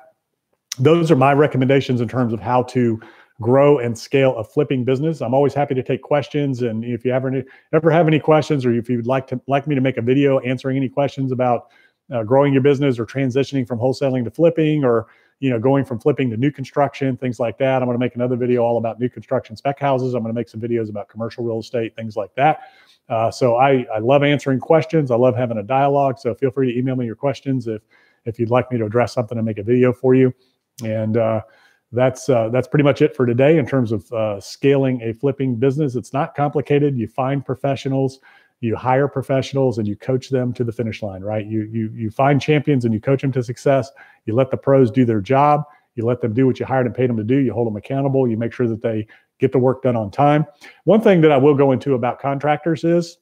those 0.78 1.10
are 1.10 1.16
my 1.16 1.32
recommendations 1.32 2.00
in 2.00 2.08
terms 2.08 2.32
of 2.32 2.40
how 2.40 2.62
to 2.64 3.00
grow 3.42 3.78
and 3.78 3.98
scale 3.98 4.36
a 4.36 4.44
flipping 4.44 4.84
business. 4.84 5.20
I'm 5.20 5.34
always 5.34 5.52
happy 5.52 5.74
to 5.74 5.82
take 5.82 6.00
questions, 6.02 6.62
and 6.62 6.84
if 6.84 7.04
you 7.04 7.12
ever 7.12 7.44
ever 7.72 7.90
have 7.90 8.06
any 8.06 8.18
questions, 8.18 8.64
or 8.64 8.72
if 8.72 8.88
you'd 8.88 9.06
like 9.06 9.26
to 9.28 9.40
like 9.46 9.66
me 9.66 9.74
to 9.74 9.80
make 9.80 9.98
a 9.98 10.02
video 10.02 10.38
answering 10.40 10.76
any 10.76 10.88
questions 10.88 11.32
about 11.32 11.68
uh, 12.12 12.22
growing 12.22 12.52
your 12.52 12.62
business 12.62 12.98
or 12.98 13.04
transitioning 13.04 13.66
from 13.66 13.78
wholesaling 13.78 14.24
to 14.24 14.30
flipping, 14.30 14.84
or 14.84 15.08
you 15.40 15.50
know 15.50 15.58
going 15.58 15.84
from 15.84 15.98
flipping 15.98 16.30
to 16.30 16.36
new 16.36 16.50
construction, 16.50 17.16
things 17.16 17.38
like 17.38 17.58
that. 17.58 17.82
I'm 17.82 17.88
going 17.88 17.98
to 17.98 18.04
make 18.04 18.14
another 18.14 18.36
video 18.36 18.62
all 18.62 18.78
about 18.78 18.98
new 18.98 19.08
construction 19.08 19.56
spec 19.56 19.78
houses. 19.78 20.14
I'm 20.14 20.22
going 20.22 20.32
to 20.32 20.38
make 20.38 20.48
some 20.48 20.60
videos 20.60 20.88
about 20.88 21.08
commercial 21.08 21.44
real 21.44 21.58
estate, 21.58 21.94
things 21.96 22.16
like 22.16 22.34
that. 22.36 22.60
Uh, 23.08 23.30
so 23.30 23.56
I, 23.56 23.84
I 23.92 23.98
love 23.98 24.22
answering 24.22 24.60
questions. 24.60 25.10
I 25.10 25.16
love 25.16 25.36
having 25.36 25.58
a 25.58 25.62
dialogue. 25.62 26.18
So 26.18 26.34
feel 26.34 26.50
free 26.50 26.72
to 26.72 26.78
email 26.78 26.96
me 26.96 27.04
your 27.04 27.16
questions 27.16 27.66
if 27.66 27.82
if 28.24 28.38
you'd 28.38 28.50
like 28.50 28.70
me 28.70 28.78
to 28.78 28.84
address 28.84 29.12
something 29.12 29.36
and 29.36 29.44
make 29.44 29.58
a 29.58 29.62
video 29.62 29.92
for 29.92 30.14
you. 30.14 30.32
And 30.84 31.16
uh, 31.16 31.42
that's 31.92 32.28
uh, 32.28 32.48
that's 32.48 32.66
pretty 32.66 32.84
much 32.84 33.02
it 33.02 33.14
for 33.14 33.26
today 33.26 33.58
in 33.58 33.66
terms 33.66 33.92
of 33.92 34.10
uh, 34.12 34.40
scaling 34.40 35.00
a 35.02 35.12
flipping 35.12 35.56
business. 35.56 35.94
It's 35.94 36.12
not 36.12 36.34
complicated. 36.34 36.96
You 36.96 37.06
find 37.06 37.44
professionals, 37.44 38.18
you 38.60 38.76
hire 38.76 39.08
professionals, 39.08 39.78
and 39.78 39.86
you 39.86 39.96
coach 39.96 40.30
them 40.30 40.52
to 40.54 40.64
the 40.64 40.72
finish 40.72 41.02
line. 41.02 41.22
Right? 41.22 41.46
You 41.46 41.68
you 41.70 41.90
you 41.94 42.10
find 42.10 42.40
champions 42.40 42.84
and 42.84 42.94
you 42.94 43.00
coach 43.00 43.20
them 43.20 43.32
to 43.32 43.42
success. 43.42 43.90
You 44.24 44.34
let 44.34 44.50
the 44.50 44.56
pros 44.56 44.90
do 44.90 45.04
their 45.04 45.20
job. 45.20 45.64
You 45.94 46.06
let 46.06 46.22
them 46.22 46.32
do 46.32 46.46
what 46.46 46.58
you 46.58 46.64
hired 46.64 46.86
and 46.86 46.94
paid 46.94 47.10
them 47.10 47.18
to 47.18 47.24
do. 47.24 47.36
You 47.36 47.52
hold 47.52 47.66
them 47.66 47.76
accountable. 47.76 48.26
You 48.26 48.38
make 48.38 48.52
sure 48.54 48.66
that 48.66 48.80
they 48.80 49.06
get 49.38 49.52
the 49.52 49.58
work 49.58 49.82
done 49.82 49.96
on 49.96 50.10
time. 50.10 50.46
One 50.84 51.02
thing 51.02 51.20
that 51.20 51.32
I 51.32 51.36
will 51.36 51.54
go 51.54 51.72
into 51.72 51.94
about 51.94 52.20
contractors 52.20 52.84
is, 52.84 53.18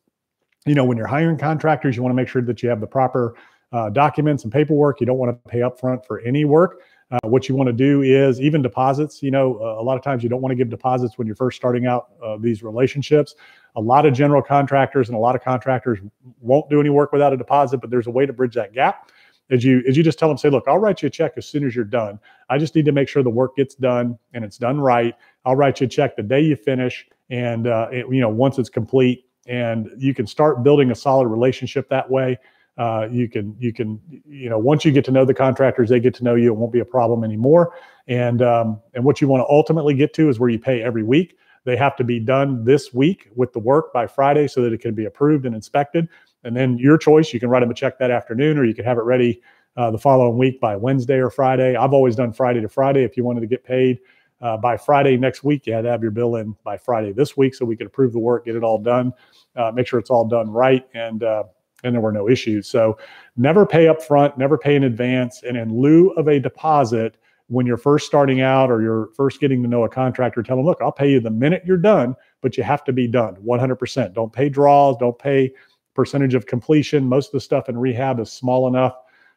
you 0.67 0.75
know, 0.75 0.85
when 0.85 0.97
you're 0.97 1.09
hiring 1.09 1.39
contractors, 1.39 1.97
you 1.97 2.03
want 2.03 2.13
to 2.13 2.17
make 2.17 2.29
sure 2.29 2.43
that 2.43 2.63
you 2.63 2.69
have 2.69 2.81
the 2.81 2.87
proper 2.87 3.35
uh, 3.73 3.91
documents 3.91 4.45
and 4.45 4.53
paperwork. 4.53 5.01
You 5.01 5.07
don't 5.07 5.19
want 5.19 5.33
to 5.33 5.51
pay 5.51 5.61
upfront 5.61 6.07
for 6.07 6.21
any 6.21 6.45
work. 6.45 6.83
Uh, 7.11 7.19
what 7.25 7.49
you 7.49 7.57
want 7.57 7.67
to 7.67 7.73
do 7.73 8.03
is 8.03 8.41
even 8.41 8.63
deposits. 8.63 9.23
You 9.23 9.31
know, 9.31 9.59
uh, 9.61 9.81
a 9.81 9.83
lot 9.83 9.97
of 9.97 10.03
times 10.03 10.23
you 10.23 10.29
don't 10.29 10.41
want 10.41 10.53
to 10.53 10.57
give 10.57 10.71
deposits 10.71 11.19
when 11.19 11.27
you're 11.27 11.37
first 11.37 11.57
starting 11.57 11.87
out 11.87 12.11
uh, 12.23 12.37
these 12.39 12.63
relationships. 12.63 13.35
A 13.77 13.81
lot 13.81 14.07
of 14.07 14.15
general 14.15 14.43
contractors 14.43 15.09
and 15.09 15.17
a 15.17 15.21
lot 15.21 15.35
of 15.35 15.43
contractors 15.43 15.99
won't 16.41 16.69
do 16.71 16.81
any 16.81 16.91
work 16.91 17.13
without 17.13 17.33
a 17.33 17.37
deposit, 17.37 17.79
but 17.79 17.91
there's 17.91 18.07
a 18.07 18.11
way 18.11 18.27
to 18.27 18.33
bridge 18.33 18.55
that 18.55 18.73
gap 18.73 19.11
is 19.49 19.65
you 19.65 19.83
is 19.85 19.97
you 19.97 20.05
just 20.05 20.17
tell 20.17 20.29
them 20.29 20.39
say 20.39 20.49
look 20.49 20.63
i'll 20.69 20.79
write 20.79 21.03
you 21.03 21.09
a 21.09 21.11
check 21.11 21.33
as 21.37 21.45
soon 21.45 21.67
as 21.67 21.75
you're 21.75 21.85
done 21.85 22.21
i 22.51 22.57
just 22.57 22.77
need 22.77 22.85
to 22.85 22.93
make 22.93 23.09
sure 23.09 23.21
the 23.21 23.29
work 23.29 23.57
gets 23.57 23.75
done 23.75 24.17
and 24.33 24.45
it's 24.45 24.57
done 24.57 24.81
right 24.81 25.17
i'll 25.45 25.57
write 25.57 25.81
you 25.81 25.89
a 25.89 25.91
check 25.91 26.15
the 26.15 26.23
day 26.23 26.41
you 26.41 26.55
finish 26.55 27.05
and 27.31 27.67
uh, 27.67 27.89
it, 27.91 28.07
you 28.13 28.21
know 28.21 28.29
once 28.29 28.61
it's 28.61 28.69
complete 28.69 29.25
and 29.51 29.91
you 29.99 30.15
can 30.15 30.27
start 30.27 30.63
building 30.63 30.91
a 30.91 30.95
solid 30.95 31.27
relationship 31.27 31.89
that 31.89 32.09
way. 32.09 32.39
Uh, 32.79 33.09
you 33.11 33.29
can 33.29 33.55
you 33.59 33.73
can 33.73 34.01
you 34.27 34.49
know 34.49 34.59
once 34.59 34.85
you 34.85 34.93
get 34.93 35.05
to 35.05 35.11
know 35.11 35.25
the 35.25 35.35
contractors, 35.35 35.91
they 35.91 36.01
get 36.01 36.15
to 36.15 36.25
know 36.25 36.35
you. 36.35 36.53
It 36.53 36.57
won't 36.57 36.73
be 36.73 36.81
a 36.81 36.85
problem 36.85 37.25
anymore. 37.25 37.75
And 38.09 38.43
um, 38.43 38.81
and 38.95 39.05
what 39.05 39.21
you 39.21 39.29
want 39.29 39.43
to 39.43 39.47
ultimately 39.49 39.95
get 39.95 40.15
to 40.15 40.29
is 40.29 40.39
where 40.39 40.51
you 40.51 40.59
pay 40.59 40.83
every 40.83 41.03
week. 41.03 41.37
They 41.65 41.77
have 41.77 41.95
to 41.97 42.05
be 42.05 42.19
done 42.19 42.65
this 42.65 42.95
week 42.95 43.29
with 43.35 43.53
the 43.53 43.59
work 43.59 43.93
by 43.93 44.07
Friday 44.07 44.49
so 44.49 44.63
that 44.63 44.73
it 44.73 44.81
can 44.81 44.95
be 44.95 45.05
approved 45.05 45.45
and 45.45 45.55
inspected. 45.55 46.09
And 46.43 46.57
then 46.57 46.79
your 46.79 46.97
choice, 46.97 47.35
you 47.35 47.41
can 47.41 47.51
write 47.51 47.61
them 47.61 47.71
a 47.71 47.75
check 47.75 47.99
that 47.99 48.11
afternoon, 48.11 48.57
or 48.57 48.65
you 48.65 48.75
can 48.75 48.87
have 48.87 48.97
it 48.97 49.05
ready 49.05 49.43
uh, 49.77 49.91
the 49.91 49.99
following 49.99 50.39
week 50.39 50.61
by 50.61 50.75
Wednesday 50.77 51.19
or 51.19 51.31
Friday. 51.31 51.77
I've 51.77 51.93
always 51.93 52.17
done 52.17 52.33
Friday 52.33 52.61
to 52.61 52.69
Friday. 52.69 53.05
If 53.05 53.17
you 53.17 53.25
wanted 53.25 53.41
to 53.41 53.47
get 53.47 53.63
paid 53.63 53.99
uh, 54.41 54.57
by 54.57 54.77
Friday 54.77 55.17
next 55.17 55.45
week, 55.45 55.67
you 55.67 55.75
had 55.75 55.83
to 55.83 55.91
have 55.91 56.03
your 56.03 56.11
bill 56.11 56.37
in 56.37 56.57
by 56.65 56.79
Friday 56.79 57.13
this 57.13 57.37
week 57.37 57.55
so 57.55 57.65
we 57.65 57.77
could 57.77 57.87
approve 57.87 58.13
the 58.13 58.19
work, 58.19 58.47
get 58.47 58.57
it 58.57 58.65
all 58.65 58.79
done, 58.79 59.13
uh, 59.57 59.71
make 59.71 59.87
sure 59.87 59.99
it's 59.99 60.11
all 60.11 60.27
done 60.27 60.51
right, 60.51 60.87
and 60.95 61.23
uh, 61.23 61.45
and 61.85 61.95
there 61.95 62.01
were 62.01 62.13
no 62.13 62.29
issues. 62.29 62.69
So 62.69 62.99
never 63.37 63.67
pay 63.67 63.89
up 63.89 64.03
front, 64.03 64.37
never 64.39 64.59
pay 64.59 64.77
in 64.77 64.85
advance, 64.85 65.43
and 65.43 65.57
in 65.57 65.73
lieu 65.73 66.11
of 66.11 66.29
a 66.29 66.41
deposit 66.41 67.17
when 67.51 67.67
you're 67.67 67.77
first 67.77 68.07
starting 68.07 68.41
out 68.41 68.71
or 68.71 68.81
you're 68.81 69.09
first 69.17 69.41
getting 69.41 69.61
to 69.61 69.69
know 69.69 69.83
a 69.83 69.89
contractor, 69.89 70.41
tell 70.41 70.57
them, 70.57 70.65
look, 70.65 70.79
I'll 70.81 70.93
pay 70.93 71.11
you 71.11 71.19
the 71.19 71.31
minute 71.31 71.65
you're 71.67 71.77
done, 71.77 72.15
but 72.43 72.57
you 72.57 72.63
have 72.63 72.85
to 72.85 72.93
be 72.93 73.09
done 73.09 73.35
100%. 73.45 74.15
Don't 74.15 74.33
pay 74.33 74.49
draws, 74.49 74.97
don't 74.99 75.19
pay 75.19 75.53
percentage 75.95 76.35
of 76.35 76.47
completion. 76.47 77.09
Most 77.09 77.27
of 77.27 77.33
the 77.33 77.41
stuff 77.41 77.69
in 77.69 77.77
rehab 77.77 78.21
is 78.21 78.31
small 78.31 78.69
enough 78.69 78.95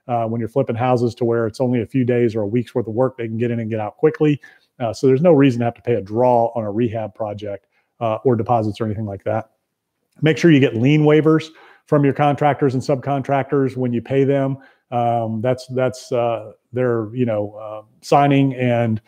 uh, 0.08 0.26
when 0.26 0.40
you're 0.40 0.48
flipping 0.48 0.76
houses 0.76 1.16
to 1.16 1.26
where 1.26 1.48
it's 1.48 1.60
only 1.60 1.82
a 1.82 1.88
few 1.88 2.06
days 2.06 2.36
or 2.36 2.42
a 2.42 2.48
week's 2.48 2.76
worth 2.76 2.88
of 2.88 2.94
work 2.94 3.18
they 3.18 3.28
can 3.28 3.38
get 3.38 3.50
in 3.50 3.60
and 3.60 3.72
get 3.72 3.80
out 3.80 3.98
quickly. 3.98 4.40
Uh, 4.80 4.94
so 4.94 5.08
there's 5.08 5.22
no 5.22 5.32
reason 5.32 5.60
to 5.60 5.66
have 5.66 5.74
to 5.74 5.82
pay 5.82 5.96
a 5.96 6.02
draw 6.02 6.52
on 6.56 6.64
a 6.64 6.72
rehab 6.72 7.16
project 7.16 7.66
uh, 8.00 8.18
or 8.24 8.36
deposits 8.36 8.80
or 8.80 8.86
anything 8.86 9.06
like 9.06 9.24
that. 9.24 9.50
Make 10.22 10.38
sure 10.38 10.52
you 10.52 10.60
get 10.60 10.76
lien 10.76 11.02
waivers 11.02 11.50
from 11.86 12.04
your 12.04 12.14
contractors 12.14 12.74
and 12.74 12.84
subcontractors 12.84 13.76
when 13.76 13.94
you 13.94 14.02
pay 14.02 14.24
them. 14.24 14.58
Um, 14.92 15.42
that's 15.42 15.68
that's 15.68 16.12
uh, 16.12 16.52
their 16.72 17.14
you 17.16 17.26
know 17.26 17.56
uh, 17.56 17.82
signing 18.02 18.54
and 18.56 19.02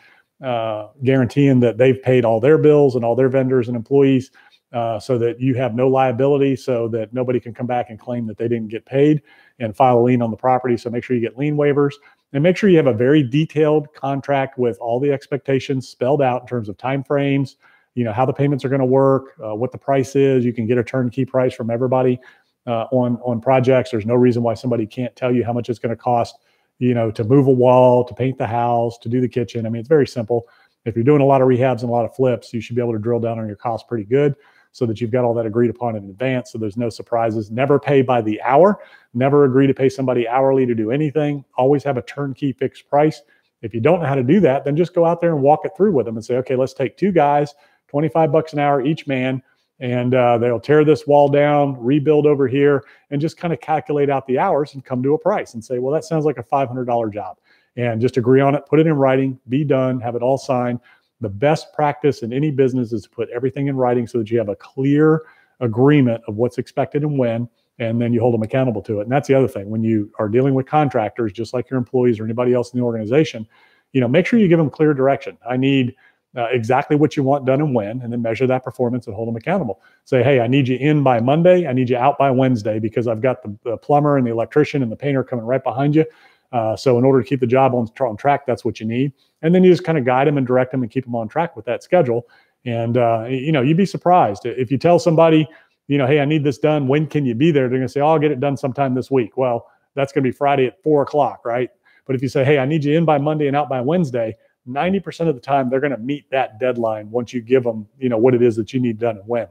uh, 0.44 0.88
guaranteeing 1.04 1.60
that 1.60 1.78
they've 1.78 2.02
paid 2.02 2.24
all 2.24 2.40
their 2.40 2.58
bills 2.58 2.96
and 2.96 3.04
all 3.04 3.14
their 3.14 3.28
vendors 3.28 3.68
and 3.68 3.76
employees, 3.76 4.30
uh, 4.72 4.98
so 4.98 5.16
that 5.18 5.40
you 5.40 5.54
have 5.54 5.74
no 5.74 5.88
liability, 5.88 6.56
so 6.56 6.88
that 6.88 7.12
nobody 7.14 7.38
can 7.38 7.54
come 7.54 7.66
back 7.66 7.88
and 7.88 7.98
claim 8.00 8.26
that 8.26 8.36
they 8.36 8.48
didn't 8.48 8.68
get 8.68 8.84
paid 8.84 9.22
and 9.60 9.76
file 9.76 9.98
a 9.98 10.02
lien 10.02 10.20
on 10.20 10.30
the 10.30 10.36
property. 10.36 10.76
So 10.76 10.90
make 10.90 11.04
sure 11.04 11.16
you 11.16 11.22
get 11.22 11.38
lien 11.38 11.56
waivers 11.56 11.94
and 12.32 12.42
make 12.42 12.56
sure 12.56 12.68
you 12.68 12.76
have 12.76 12.88
a 12.88 12.92
very 12.92 13.22
detailed 13.22 13.92
contract 13.94 14.58
with 14.58 14.76
all 14.78 15.00
the 15.00 15.12
expectations 15.12 15.88
spelled 15.88 16.20
out 16.20 16.42
in 16.42 16.48
terms 16.48 16.68
of 16.68 16.76
timeframes. 16.76 17.54
You 17.94 18.04
know 18.04 18.12
how 18.12 18.26
the 18.26 18.32
payments 18.32 18.64
are 18.64 18.68
going 18.68 18.80
to 18.80 18.84
work, 18.86 19.34
uh, 19.42 19.54
what 19.54 19.72
the 19.72 19.78
price 19.78 20.16
is. 20.16 20.44
You 20.44 20.52
can 20.52 20.66
get 20.66 20.76
a 20.78 20.84
turnkey 20.84 21.24
price 21.24 21.54
from 21.54 21.70
everybody 21.70 22.20
uh, 22.66 22.86
on 22.92 23.18
on 23.24 23.40
projects. 23.40 23.90
There's 23.90 24.06
no 24.06 24.14
reason 24.14 24.42
why 24.42 24.54
somebody 24.54 24.86
can't 24.86 25.14
tell 25.16 25.34
you 25.34 25.44
how 25.44 25.52
much 25.52 25.68
it's 25.68 25.78
going 25.78 25.90
to 25.90 25.96
cost, 25.96 26.36
you 26.78 26.94
know, 26.94 27.10
to 27.10 27.24
move 27.24 27.46
a 27.46 27.52
wall, 27.52 28.04
to 28.04 28.14
paint 28.14 28.38
the 28.38 28.46
house, 28.46 28.98
to 28.98 29.08
do 29.08 29.20
the 29.20 29.28
kitchen. 29.28 29.66
I 29.66 29.68
mean, 29.68 29.80
it's 29.80 29.88
very 29.88 30.06
simple. 30.06 30.46
If 30.84 30.94
you're 30.94 31.04
doing 31.04 31.20
a 31.20 31.26
lot 31.26 31.42
of 31.42 31.48
rehabs 31.48 31.80
and 31.80 31.90
a 31.90 31.92
lot 31.92 32.04
of 32.04 32.14
flips, 32.14 32.52
you 32.52 32.60
should 32.60 32.76
be 32.76 32.82
able 32.82 32.92
to 32.92 32.98
drill 32.98 33.20
down 33.20 33.38
on 33.38 33.46
your 33.46 33.56
costs 33.56 33.86
pretty 33.88 34.04
good 34.04 34.36
so 34.70 34.84
that 34.86 35.00
you've 35.00 35.10
got 35.10 35.24
all 35.24 35.32
that 35.32 35.46
agreed 35.46 35.70
upon 35.70 35.96
in 35.96 36.04
advance 36.04 36.52
so 36.52 36.58
there's 36.58 36.76
no 36.76 36.90
surprises. 36.90 37.50
Never 37.50 37.80
pay 37.80 38.02
by 38.02 38.20
the 38.20 38.40
hour. 38.42 38.78
Never 39.14 39.44
agree 39.44 39.66
to 39.66 39.72
pay 39.74 39.88
somebody 39.88 40.28
hourly 40.28 40.66
to 40.66 40.74
do 40.74 40.90
anything. 40.90 41.44
Always 41.56 41.82
have 41.84 41.96
a 41.96 42.02
turnkey 42.02 42.52
fixed 42.52 42.88
price. 42.88 43.22
If 43.62 43.72
you 43.72 43.80
don't 43.80 44.00
know 44.00 44.06
how 44.06 44.14
to 44.14 44.22
do 44.22 44.38
that, 44.40 44.64
then 44.64 44.76
just 44.76 44.94
go 44.94 45.06
out 45.06 45.20
there 45.20 45.32
and 45.32 45.42
walk 45.42 45.60
it 45.64 45.72
through 45.76 45.92
with 45.92 46.04
them 46.04 46.16
and 46.16 46.24
say, 46.24 46.36
okay, 46.36 46.56
let's 46.56 46.74
take 46.74 46.98
two 46.98 47.10
guys, 47.10 47.54
25 47.88 48.30
bucks 48.30 48.52
an 48.52 48.58
hour 48.58 48.84
each 48.84 49.06
man 49.06 49.42
and 49.80 50.14
uh, 50.14 50.38
they'll 50.38 50.60
tear 50.60 50.84
this 50.84 51.06
wall 51.06 51.28
down, 51.28 51.76
rebuild 51.82 52.26
over 52.26 52.48
here, 52.48 52.84
and 53.10 53.20
just 53.20 53.36
kind 53.36 53.52
of 53.52 53.60
calculate 53.60 54.08
out 54.08 54.26
the 54.26 54.38
hours 54.38 54.74
and 54.74 54.84
come 54.84 55.02
to 55.02 55.14
a 55.14 55.18
price 55.18 55.54
and 55.54 55.64
say, 55.64 55.78
well, 55.78 55.92
that 55.92 56.04
sounds 56.04 56.24
like 56.24 56.38
a 56.38 56.42
$500 56.42 57.12
job. 57.12 57.36
And 57.76 58.00
just 58.00 58.16
agree 58.16 58.40
on 58.40 58.54
it, 58.54 58.64
put 58.66 58.80
it 58.80 58.86
in 58.86 58.94
writing, 58.94 59.38
be 59.48 59.64
done, 59.64 60.00
have 60.00 60.14
it 60.14 60.22
all 60.22 60.38
signed. 60.38 60.80
The 61.20 61.28
best 61.28 61.72
practice 61.74 62.22
in 62.22 62.32
any 62.32 62.50
business 62.50 62.92
is 62.92 63.02
to 63.02 63.10
put 63.10 63.28
everything 63.30 63.66
in 63.66 63.76
writing 63.76 64.06
so 64.06 64.18
that 64.18 64.30
you 64.30 64.38
have 64.38 64.48
a 64.48 64.56
clear 64.56 65.22
agreement 65.60 66.22
of 66.26 66.36
what's 66.36 66.58
expected 66.58 67.02
and 67.02 67.18
when, 67.18 67.48
and 67.78 68.00
then 68.00 68.14
you 68.14 68.20
hold 68.20 68.32
them 68.32 68.42
accountable 68.42 68.82
to 68.82 69.00
it. 69.00 69.02
And 69.02 69.12
that's 69.12 69.28
the 69.28 69.34
other 69.34 69.48
thing. 69.48 69.68
When 69.68 69.82
you 69.82 70.10
are 70.18 70.28
dealing 70.28 70.54
with 70.54 70.66
contractors, 70.66 71.32
just 71.32 71.52
like 71.52 71.68
your 71.68 71.78
employees 71.78 72.18
or 72.18 72.24
anybody 72.24 72.54
else 72.54 72.72
in 72.72 72.80
the 72.80 72.84
organization, 72.84 73.46
you 73.92 74.00
know, 74.00 74.08
make 74.08 74.26
sure 74.26 74.38
you 74.38 74.48
give 74.48 74.58
them 74.58 74.70
clear 74.70 74.94
direction. 74.94 75.36
I 75.48 75.56
need 75.56 75.94
uh, 76.36 76.46
exactly 76.50 76.96
what 76.96 77.16
you 77.16 77.22
want 77.22 77.46
done 77.46 77.60
and 77.60 77.74
when, 77.74 78.02
and 78.02 78.12
then 78.12 78.20
measure 78.20 78.46
that 78.46 78.62
performance 78.62 79.06
and 79.06 79.16
hold 79.16 79.28
them 79.28 79.36
accountable. 79.36 79.80
Say, 80.04 80.22
hey, 80.22 80.40
I 80.40 80.46
need 80.46 80.68
you 80.68 80.76
in 80.76 81.02
by 81.02 81.20
Monday. 81.20 81.66
I 81.66 81.72
need 81.72 81.88
you 81.88 81.96
out 81.96 82.18
by 82.18 82.30
Wednesday 82.30 82.78
because 82.78 83.08
I've 83.08 83.22
got 83.22 83.42
the, 83.42 83.56
the 83.64 83.76
plumber 83.78 84.18
and 84.18 84.26
the 84.26 84.30
electrician 84.30 84.82
and 84.82 84.92
the 84.92 84.96
painter 84.96 85.24
coming 85.24 85.46
right 85.46 85.64
behind 85.64 85.94
you. 85.94 86.04
Uh, 86.52 86.76
so 86.76 86.98
in 86.98 87.04
order 87.04 87.22
to 87.22 87.28
keep 87.28 87.40
the 87.40 87.46
job 87.46 87.74
on, 87.74 87.88
on 88.00 88.16
track, 88.16 88.46
that's 88.46 88.64
what 88.64 88.80
you 88.80 88.86
need. 88.86 89.12
And 89.42 89.54
then 89.54 89.64
you 89.64 89.70
just 89.70 89.84
kind 89.84 89.98
of 89.98 90.04
guide 90.04 90.26
them 90.28 90.38
and 90.38 90.46
direct 90.46 90.72
them 90.72 90.82
and 90.82 90.90
keep 90.90 91.04
them 91.04 91.14
on 91.14 91.28
track 91.28 91.56
with 91.56 91.64
that 91.64 91.82
schedule. 91.82 92.26
And 92.64 92.96
uh, 92.96 93.26
you 93.28 93.52
know, 93.52 93.62
you'd 93.62 93.76
be 93.76 93.86
surprised 93.86 94.44
if 94.44 94.70
you 94.70 94.78
tell 94.78 94.98
somebody, 94.98 95.48
you 95.88 95.98
know, 95.98 96.06
hey, 96.06 96.20
I 96.20 96.24
need 96.24 96.44
this 96.44 96.58
done. 96.58 96.88
When 96.88 97.06
can 97.06 97.24
you 97.24 97.34
be 97.34 97.50
there? 97.50 97.68
They're 97.68 97.78
going 97.78 97.88
to 97.88 97.92
say, 97.92 98.00
oh, 98.00 98.08
I'll 98.08 98.18
get 98.18 98.30
it 98.30 98.40
done 98.40 98.56
sometime 98.56 98.94
this 98.94 99.10
week. 99.10 99.36
Well, 99.36 99.66
that's 99.94 100.12
going 100.12 100.24
to 100.24 100.28
be 100.28 100.36
Friday 100.36 100.66
at 100.66 100.82
four 100.82 101.02
o'clock, 101.02 101.44
right? 101.44 101.70
But 102.06 102.16
if 102.16 102.22
you 102.22 102.28
say, 102.28 102.44
hey, 102.44 102.58
I 102.58 102.66
need 102.66 102.84
you 102.84 102.96
in 102.96 103.04
by 103.04 103.18
Monday 103.18 103.46
and 103.46 103.56
out 103.56 103.68
by 103.68 103.80
Wednesday, 103.80 104.36
90% 104.68 105.28
of 105.28 105.34
the 105.34 105.40
time 105.40 105.68
they're 105.70 105.80
going 105.80 105.92
to 105.92 105.98
meet 105.98 106.30
that 106.30 106.58
deadline 106.58 107.10
once 107.10 107.32
you 107.32 107.40
give 107.40 107.64
them 107.64 107.86
you 107.98 108.08
know 108.08 108.18
what 108.18 108.34
it 108.34 108.42
is 108.42 108.56
that 108.56 108.72
you 108.72 108.80
need 108.80 108.98
done 108.98 109.16
and 109.16 109.28
when. 109.28 109.48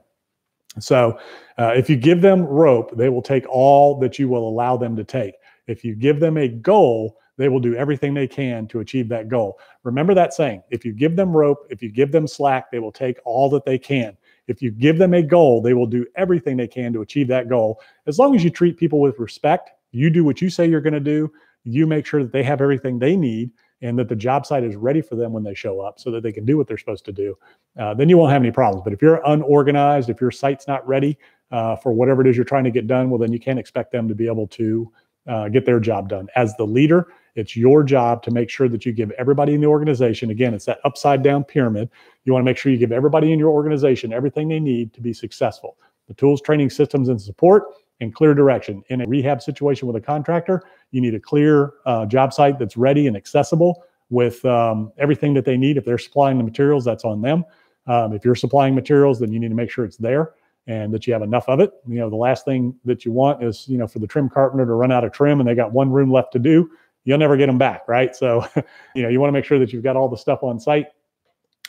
So 0.80 1.18
uh, 1.58 1.74
if 1.76 1.90
you 1.90 1.96
give 1.96 2.22
them 2.22 2.44
rope 2.44 2.96
they 2.96 3.10
will 3.10 3.22
take 3.22 3.48
all 3.50 3.98
that 4.00 4.20
you 4.20 4.28
will 4.28 4.48
allow 4.48 4.78
them 4.78 4.96
to 4.96 5.04
take. 5.04 5.36
If 5.68 5.84
you 5.84 5.96
give 5.96 6.20
them 6.20 6.38
a 6.38 6.48
goal 6.48 7.18
they 7.38 7.50
will 7.50 7.60
do 7.60 7.76
everything 7.76 8.14
they 8.14 8.28
can 8.28 8.66
to 8.68 8.80
achieve 8.80 9.10
that 9.10 9.28
goal. 9.28 9.60
Remember 9.84 10.14
that 10.14 10.34
saying 10.34 10.64
if 10.70 10.86
you 10.86 10.94
give 10.94 11.16
them 11.16 11.36
rope 11.36 11.66
if 11.70 11.82
you 11.82 11.90
give 11.90 12.12
them 12.12 12.28
slack 12.28 12.72
they 12.72 12.80
will 12.80 12.92
take 12.92 13.18
all 13.26 13.50
that 13.50 13.66
they 13.66 13.78
can. 13.78 14.18
If 14.48 14.62
you 14.62 14.72
give 14.72 14.98
them 14.98 15.14
a 15.14 15.24
goal 15.24 15.62
they 15.62 15.74
will 15.74 15.88
do 15.88 16.06
everything 16.16 16.58
they 16.58 16.68
can 16.68 16.94
to 16.94 17.02
achieve 17.02 17.28
that 17.30 17.50
goal. 17.50 17.80
As 18.06 18.20
long 18.20 18.36
as 18.36 18.44
you 18.44 18.50
treat 18.50 18.78
people 18.78 19.00
with 19.00 19.18
respect 19.20 19.72
you 19.92 20.10
do 20.10 20.26
what 20.26 20.42
you 20.42 20.50
say 20.50 20.68
you're 20.68 20.82
going 20.82 20.94
to 20.94 21.00
do 21.00 21.32
you 21.64 21.88
make 21.88 22.06
sure 22.06 22.22
that 22.22 22.32
they 22.32 22.44
have 22.44 22.62
everything 22.62 23.00
they 23.00 23.16
need 23.16 23.50
and 23.86 24.00
that 24.00 24.10
the 24.10 24.16
job 24.16 24.46
site 24.46 24.64
is 24.64 24.76
ready 24.76 25.02
for 25.02 25.16
them 25.16 25.32
when 25.32 25.44
they 25.44 25.54
show 25.54 25.80
up 25.80 26.00
so 26.00 26.10
that 26.10 26.24
they 26.24 26.32
can 26.32 26.44
do 26.44 26.58
what 26.58 26.68
they're 26.68 26.78
supposed 26.78 27.06
to 27.06 27.12
do, 27.12 27.38
uh, 27.80 27.94
then 27.94 28.10
you 28.10 28.18
won't 28.18 28.32
have 28.32 28.42
any 28.42 28.52
problems. 28.52 28.84
But 28.84 28.94
if 28.94 29.02
you're 29.02 29.22
unorganized, 29.26 30.10
if 30.10 30.20
your 30.20 30.32
site's 30.32 30.68
not 30.68 30.86
ready 30.88 31.18
uh, 31.52 31.76
for 31.76 31.94
whatever 31.94 32.22
it 32.22 32.28
is 32.28 32.36
you're 32.36 32.46
trying 32.46 32.64
to 32.64 32.72
get 32.72 32.88
done, 32.88 33.10
well, 33.10 33.20
then 33.20 33.32
you 33.32 33.40
can't 33.40 33.60
expect 33.60 33.92
them 33.92 34.08
to 34.08 34.16
be 34.16 34.26
able 34.26 34.48
to 34.48 34.92
uh, 35.28 35.50
get 35.50 35.66
their 35.66 35.80
job 35.80 36.10
done. 36.10 36.28
As 36.36 36.56
the 36.56 36.66
leader, 36.66 37.08
it's 37.36 37.56
your 37.56 37.84
job 37.84 38.24
to 38.24 38.32
make 38.32 38.50
sure 38.50 38.68
that 38.70 38.86
you 38.86 38.92
give 38.92 39.12
everybody 39.12 39.54
in 39.54 39.62
the 39.62 39.68
organization, 39.68 40.32
again, 40.32 40.54
it's 40.54 40.66
that 40.66 40.80
upside 40.84 41.22
down 41.22 41.44
pyramid. 41.44 41.90
You 42.24 42.34
want 42.34 42.42
to 42.44 42.46
make 42.46 42.58
sure 42.58 42.72
you 42.72 42.78
give 42.78 42.92
everybody 42.92 43.34
in 43.34 43.40
your 43.40 43.52
organization 43.52 44.14
everything 44.14 44.48
they 44.48 44.60
need 44.60 44.94
to 44.94 45.02
be 45.02 45.14
successful 45.14 45.78
the 46.08 46.14
tools, 46.14 46.40
training, 46.40 46.70
systems, 46.70 47.10
and 47.10 47.20
support 47.20 47.64
and 48.02 48.14
clear 48.14 48.34
direction. 48.34 48.84
In 48.90 49.02
a 49.02 49.08
rehab 49.08 49.42
situation 49.42 49.88
with 49.88 49.96
a 49.96 50.02
contractor, 50.02 50.64
you 50.92 51.02
need 51.02 51.16
a 51.16 51.20
clear 51.20 51.74
uh, 51.86 52.06
job 52.06 52.34
site 52.34 52.60
that's 52.60 52.78
ready 52.78 53.08
and 53.08 53.16
accessible 53.16 53.84
with 54.10 54.44
um, 54.46 54.92
everything 54.98 55.34
that 55.34 55.46
they 55.46 55.58
need. 55.58 55.78
If 55.78 55.86
they're 55.86 55.98
supplying 55.98 56.38
the 56.38 56.44
materials, 56.44 56.84
that's 56.84 57.06
on 57.06 57.22
them. 57.22 57.46
Um, 57.88 58.14
if 58.14 58.26
you're 58.26 58.36
supplying 58.36 58.76
materials, 58.76 59.20
then 59.20 59.32
you 59.32 59.40
need 59.40 59.50
to 59.50 59.56
make 59.56 59.70
sure 59.70 59.86
it's 59.86 59.98
there 59.98 60.34
and 60.68 60.94
that 60.94 61.06
you 61.06 61.14
have 61.14 61.22
enough 61.22 61.48
of 61.48 61.60
it. 61.60 61.72
You 61.88 62.00
know, 62.00 62.10
the 62.10 62.16
last 62.16 62.44
thing 62.44 62.76
that 62.86 63.06
you 63.06 63.12
want 63.12 63.44
is, 63.44 63.68
you 63.68 63.78
know, 63.78 63.88
for 63.88 64.00
the 64.00 64.08
trim 64.08 64.30
carpenter 64.30 64.66
to 64.66 64.74
run 64.74 64.92
out 64.92 65.04
of 65.04 65.12
trim 65.12 65.40
and 65.40 65.48
they 65.48 65.54
got 65.54 65.72
one 65.72 65.92
room 65.92 66.12
left 66.12 66.34
to 66.34 66.40
do. 66.40 66.70
You'll 67.04 67.20
never 67.20 67.38
get 67.38 67.46
them 67.46 67.60
back, 67.60 67.88
right? 67.88 68.16
So, 68.16 68.48
you 68.96 69.04
know, 69.04 69.10
you 69.10 69.20
want 69.20 69.30
to 69.30 69.34
make 69.34 69.46
sure 69.46 69.60
that 69.60 69.72
you've 69.72 69.84
got 69.84 69.96
all 69.96 70.10
the 70.10 70.18
stuff 70.18 70.42
on 70.42 70.60
site 70.60 70.88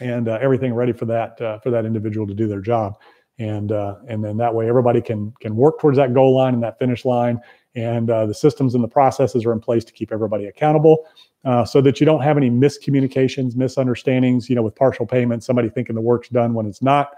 and 0.00 0.28
uh, 0.28 0.38
everything 0.40 0.74
ready 0.74 0.92
for 0.92 1.04
that 1.06 1.40
uh, 1.40 1.58
for 1.60 1.70
that 1.70 1.84
individual 1.84 2.26
to 2.26 2.34
do 2.34 2.46
their 2.46 2.60
job 2.60 2.96
and 3.38 3.72
uh, 3.72 3.96
and 4.08 4.24
then 4.24 4.36
that 4.38 4.54
way 4.54 4.68
everybody 4.68 5.00
can 5.00 5.32
can 5.40 5.56
work 5.56 5.78
towards 5.80 5.96
that 5.98 6.14
goal 6.14 6.34
line 6.34 6.54
and 6.54 6.62
that 6.62 6.78
finish 6.78 7.04
line. 7.04 7.38
And 7.74 8.08
uh, 8.08 8.24
the 8.24 8.34
systems 8.34 8.74
and 8.74 8.82
the 8.82 8.88
processes 8.88 9.44
are 9.44 9.52
in 9.52 9.60
place 9.60 9.84
to 9.84 9.92
keep 9.92 10.10
everybody 10.10 10.46
accountable 10.46 11.06
uh, 11.44 11.64
so 11.64 11.82
that 11.82 12.00
you 12.00 12.06
don't 12.06 12.22
have 12.22 12.38
any 12.38 12.48
miscommunications 12.48 13.54
misunderstandings 13.54 14.48
you 14.48 14.56
know 14.56 14.62
with 14.62 14.74
partial 14.74 15.06
payment 15.06 15.44
somebody 15.44 15.68
thinking 15.68 15.94
the 15.94 16.00
work's 16.00 16.28
done 16.28 16.54
when 16.54 16.66
it's 16.66 16.82
not. 16.82 17.10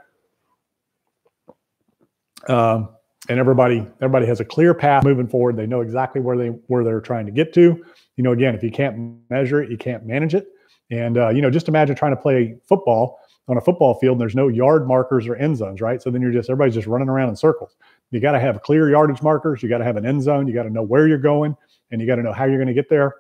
Um, 2.48 2.88
and 3.28 3.38
everybody 3.38 3.86
everybody 4.00 4.26
has 4.26 4.40
a 4.40 4.44
clear 4.44 4.74
path 4.74 5.04
moving 5.04 5.28
forward. 5.28 5.56
They 5.56 5.66
know 5.66 5.80
exactly 5.80 6.20
where 6.20 6.36
they 6.36 6.48
where 6.48 6.82
they're 6.82 7.00
trying 7.00 7.26
to 7.26 7.32
get 7.32 7.52
to. 7.54 7.84
You 8.16 8.24
know 8.24 8.32
again 8.32 8.54
if 8.56 8.62
you 8.64 8.72
can't 8.72 9.18
measure 9.30 9.62
it 9.62 9.70
you 9.70 9.78
can't 9.78 10.04
manage 10.04 10.34
it. 10.34 10.48
And 10.90 11.16
uh, 11.16 11.28
you 11.28 11.42
know 11.42 11.50
just 11.50 11.68
imagine 11.68 11.94
trying 11.94 12.12
to 12.12 12.20
play 12.20 12.56
football 12.66 13.20
on 13.48 13.56
a 13.56 13.60
football 13.60 13.94
field 13.94 14.14
and 14.14 14.20
there's 14.20 14.34
no 14.34 14.48
yard 14.48 14.86
markers 14.86 15.26
or 15.26 15.34
end 15.36 15.56
zones, 15.56 15.80
right? 15.80 16.02
So 16.02 16.10
then 16.10 16.20
you're 16.20 16.32
just 16.32 16.50
everybody's 16.50 16.74
just 16.74 16.86
running 16.86 17.08
around 17.08 17.30
in 17.30 17.36
circles. 17.36 17.76
You 18.10 18.20
got 18.20 18.32
to 18.32 18.40
have 18.40 18.62
clear 18.62 18.90
yardage 18.90 19.22
markers. 19.22 19.62
You 19.62 19.68
got 19.68 19.78
to 19.78 19.84
have 19.84 19.96
an 19.96 20.04
end 20.06 20.22
zone. 20.22 20.46
You 20.46 20.54
got 20.54 20.64
to 20.64 20.70
know 20.70 20.82
where 20.82 21.08
you're 21.08 21.18
going 21.18 21.56
and 21.90 22.00
you 22.00 22.06
got 22.06 22.16
to 22.16 22.22
know 22.22 22.32
how 22.32 22.44
you're 22.44 22.58
going 22.58 22.68
to 22.68 22.74
get 22.74 22.88
there. 22.90 23.14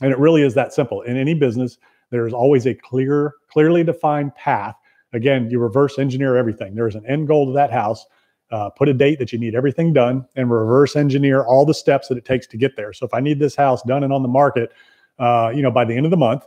And 0.00 0.12
it 0.12 0.18
really 0.18 0.42
is 0.42 0.54
that 0.54 0.72
simple. 0.72 1.02
In 1.02 1.16
any 1.16 1.34
business, 1.34 1.78
there's 2.10 2.32
always 2.32 2.66
a 2.66 2.74
clear, 2.74 3.34
clearly 3.48 3.82
defined 3.82 4.34
path. 4.36 4.76
Again, 5.12 5.50
you 5.50 5.58
reverse 5.58 5.98
engineer 5.98 6.36
everything. 6.36 6.74
There's 6.74 6.94
an 6.94 7.04
end 7.06 7.26
goal 7.26 7.46
to 7.46 7.52
that 7.52 7.72
house. 7.72 8.06
uh, 8.50 8.70
put 8.70 8.88
a 8.88 8.94
date 8.94 9.18
that 9.18 9.32
you 9.32 9.38
need 9.38 9.54
everything 9.54 9.92
done, 9.92 10.24
and 10.36 10.50
reverse 10.50 10.96
engineer 10.96 11.44
all 11.44 11.66
the 11.66 11.74
steps 11.74 12.08
that 12.08 12.18
it 12.18 12.24
takes 12.24 12.46
to 12.48 12.56
get 12.56 12.76
there. 12.76 12.92
So 12.92 13.06
if 13.06 13.12
I 13.12 13.20
need 13.20 13.38
this 13.38 13.56
house 13.56 13.82
done 13.82 14.04
and 14.04 14.12
on 14.12 14.22
the 14.22 14.28
market, 14.28 14.72
uh, 15.18 15.52
you 15.54 15.62
know, 15.62 15.70
by 15.70 15.84
the 15.84 15.94
end 15.94 16.06
of 16.06 16.10
the 16.10 16.16
month, 16.16 16.44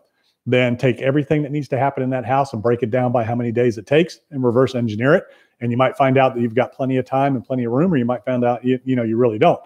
then 0.52 0.78
take 0.78 1.02
everything 1.02 1.42
that 1.44 1.52
needs 1.52 1.68
to 1.70 1.78
happen 1.78 2.04
in 2.04 2.10
that 2.12 2.26
house 2.26 2.54
and 2.54 2.62
break 2.62 2.84
it 2.84 2.92
down 2.92 3.12
by 3.12 3.24
how 3.24 3.36
many 3.36 3.52
days 3.52 3.78
it 3.78 3.86
takes 3.86 4.20
and 4.32 4.44
reverse 4.44 4.76
engineer 4.76 5.16
it. 5.16 5.24
And 5.62 5.72
you 5.72 5.78
might 5.78 5.98
find 5.98 6.18
out 6.18 6.36
that 6.36 6.42
you've 6.42 6.56
got 6.56 6.74
plenty 6.74 6.98
of 6.98 7.06
time 7.06 7.36
and 7.36 7.44
plenty 7.44 7.66
of 7.66 7.72
room, 7.72 7.94
or 7.94 7.98
you 7.98 8.06
might 8.06 8.24
find 8.24 8.46
out 8.46 8.64
you, 8.64 8.80
you 8.86 8.96
know 8.96 9.04
you 9.04 9.18
really 9.18 9.38
don't. 9.38 9.60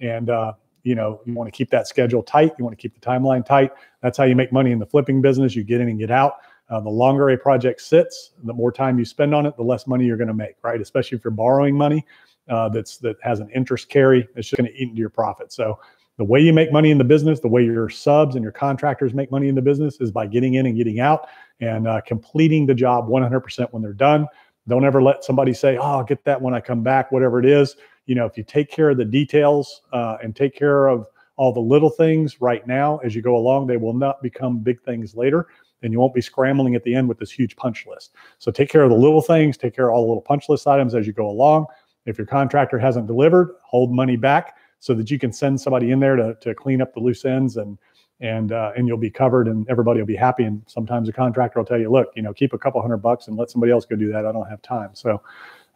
And 0.00 0.30
uh, 0.30 0.52
you 0.82 0.94
know 0.94 1.20
you 1.26 1.34
want 1.34 1.48
to 1.48 1.56
keep 1.56 1.70
that 1.70 1.88
schedule 1.88 2.22
tight. 2.22 2.52
You 2.58 2.64
want 2.64 2.76
to 2.76 2.80
keep 2.80 2.94
the 2.94 3.00
timeline 3.00 3.44
tight. 3.44 3.72
That's 4.00 4.16
how 4.16 4.24
you 4.24 4.36
make 4.36 4.52
money 4.52 4.70
in 4.70 4.78
the 4.78 4.86
flipping 4.86 5.20
business. 5.20 5.54
You 5.56 5.64
get 5.64 5.80
in 5.80 5.88
and 5.88 5.98
get 5.98 6.10
out. 6.10 6.34
Uh, 6.68 6.80
the 6.80 6.90
longer 6.90 7.30
a 7.30 7.36
project 7.36 7.80
sits, 7.80 8.30
the 8.44 8.52
more 8.52 8.70
time 8.70 8.96
you 8.96 9.04
spend 9.04 9.34
on 9.34 9.44
it, 9.44 9.56
the 9.56 9.62
less 9.62 9.88
money 9.88 10.04
you're 10.04 10.16
going 10.16 10.28
to 10.28 10.34
make, 10.34 10.54
right? 10.62 10.80
Especially 10.80 11.18
if 11.18 11.24
you're 11.24 11.32
borrowing 11.32 11.76
money 11.76 12.06
uh, 12.48 12.68
that's 12.68 12.98
that 12.98 13.16
has 13.22 13.40
an 13.40 13.50
interest 13.50 13.88
carry, 13.88 14.28
it's 14.36 14.48
just 14.48 14.56
going 14.56 14.70
to 14.70 14.76
eat 14.76 14.88
into 14.88 14.98
your 14.98 15.10
profit. 15.10 15.52
So 15.52 15.78
the 16.20 16.24
way 16.24 16.38
you 16.38 16.52
make 16.52 16.70
money 16.70 16.90
in 16.90 16.98
the 16.98 17.04
business, 17.04 17.40
the 17.40 17.48
way 17.48 17.64
your 17.64 17.88
subs 17.88 18.34
and 18.34 18.42
your 18.42 18.52
contractors 18.52 19.14
make 19.14 19.30
money 19.30 19.48
in 19.48 19.54
the 19.54 19.62
business 19.62 20.02
is 20.02 20.10
by 20.10 20.26
getting 20.26 20.52
in 20.52 20.66
and 20.66 20.76
getting 20.76 21.00
out 21.00 21.26
and 21.60 21.88
uh, 21.88 21.98
completing 22.02 22.66
the 22.66 22.74
job 22.74 23.08
100% 23.08 23.72
when 23.72 23.80
they're 23.80 23.94
done. 23.94 24.26
Don't 24.68 24.84
ever 24.84 25.02
let 25.02 25.24
somebody 25.24 25.54
say, 25.54 25.78
"Oh, 25.78 25.96
I'll 25.96 26.04
get 26.04 26.22
that 26.24 26.38
when 26.38 26.52
I 26.52 26.60
come 26.60 26.82
back," 26.82 27.10
whatever 27.10 27.38
it 27.40 27.46
is. 27.46 27.74
You 28.04 28.16
know, 28.16 28.26
if 28.26 28.36
you 28.36 28.44
take 28.44 28.70
care 28.70 28.90
of 28.90 28.98
the 28.98 29.04
details 29.06 29.80
uh, 29.94 30.18
and 30.22 30.36
take 30.36 30.54
care 30.54 30.88
of 30.88 31.06
all 31.36 31.54
the 31.54 31.60
little 31.60 31.88
things 31.88 32.38
right 32.42 32.66
now 32.66 32.98
as 32.98 33.14
you 33.14 33.22
go 33.22 33.34
along, 33.34 33.66
they 33.66 33.78
will 33.78 33.94
not 33.94 34.22
become 34.22 34.58
big 34.58 34.82
things 34.82 35.14
later 35.14 35.48
and 35.82 35.90
you 35.90 35.98
won't 35.98 36.12
be 36.12 36.20
scrambling 36.20 36.74
at 36.74 36.84
the 36.84 36.94
end 36.94 37.08
with 37.08 37.18
this 37.18 37.30
huge 37.30 37.56
punch 37.56 37.86
list. 37.86 38.14
So 38.38 38.52
take 38.52 38.68
care 38.68 38.82
of 38.82 38.90
the 38.90 38.96
little 38.96 39.22
things, 39.22 39.56
take 39.56 39.74
care 39.74 39.88
of 39.88 39.94
all 39.94 40.02
the 40.02 40.08
little 40.08 40.20
punch 40.20 40.50
list 40.50 40.66
items 40.66 40.94
as 40.94 41.06
you 41.06 41.14
go 41.14 41.30
along. 41.30 41.64
If 42.04 42.18
your 42.18 42.26
contractor 42.26 42.78
hasn't 42.78 43.06
delivered, 43.06 43.56
hold 43.62 43.90
money 43.90 44.16
back 44.16 44.54
so 44.80 44.94
that 44.94 45.10
you 45.10 45.18
can 45.18 45.32
send 45.32 45.60
somebody 45.60 45.92
in 45.92 46.00
there 46.00 46.16
to, 46.16 46.34
to 46.40 46.54
clean 46.54 46.82
up 46.82 46.92
the 46.92 47.00
loose 47.00 47.24
ends 47.24 47.56
and 47.56 47.78
and 48.20 48.52
uh, 48.52 48.72
and 48.76 48.86
you'll 48.86 48.98
be 48.98 49.10
covered 49.10 49.48
and 49.48 49.68
everybody 49.70 49.98
will 50.00 50.06
be 50.06 50.16
happy. 50.16 50.44
And 50.44 50.62
sometimes 50.66 51.08
a 51.08 51.12
contractor 51.12 51.58
will 51.58 51.66
tell 51.66 51.80
you, 51.80 51.90
look, 51.90 52.08
you 52.14 52.22
know, 52.22 52.34
keep 52.34 52.52
a 52.52 52.58
couple 52.58 52.80
hundred 52.82 52.98
bucks 52.98 53.28
and 53.28 53.36
let 53.36 53.50
somebody 53.50 53.72
else 53.72 53.86
go 53.86 53.96
do 53.96 54.12
that. 54.12 54.26
I 54.26 54.32
don't 54.32 54.48
have 54.48 54.60
time. 54.60 54.90
So 54.92 55.22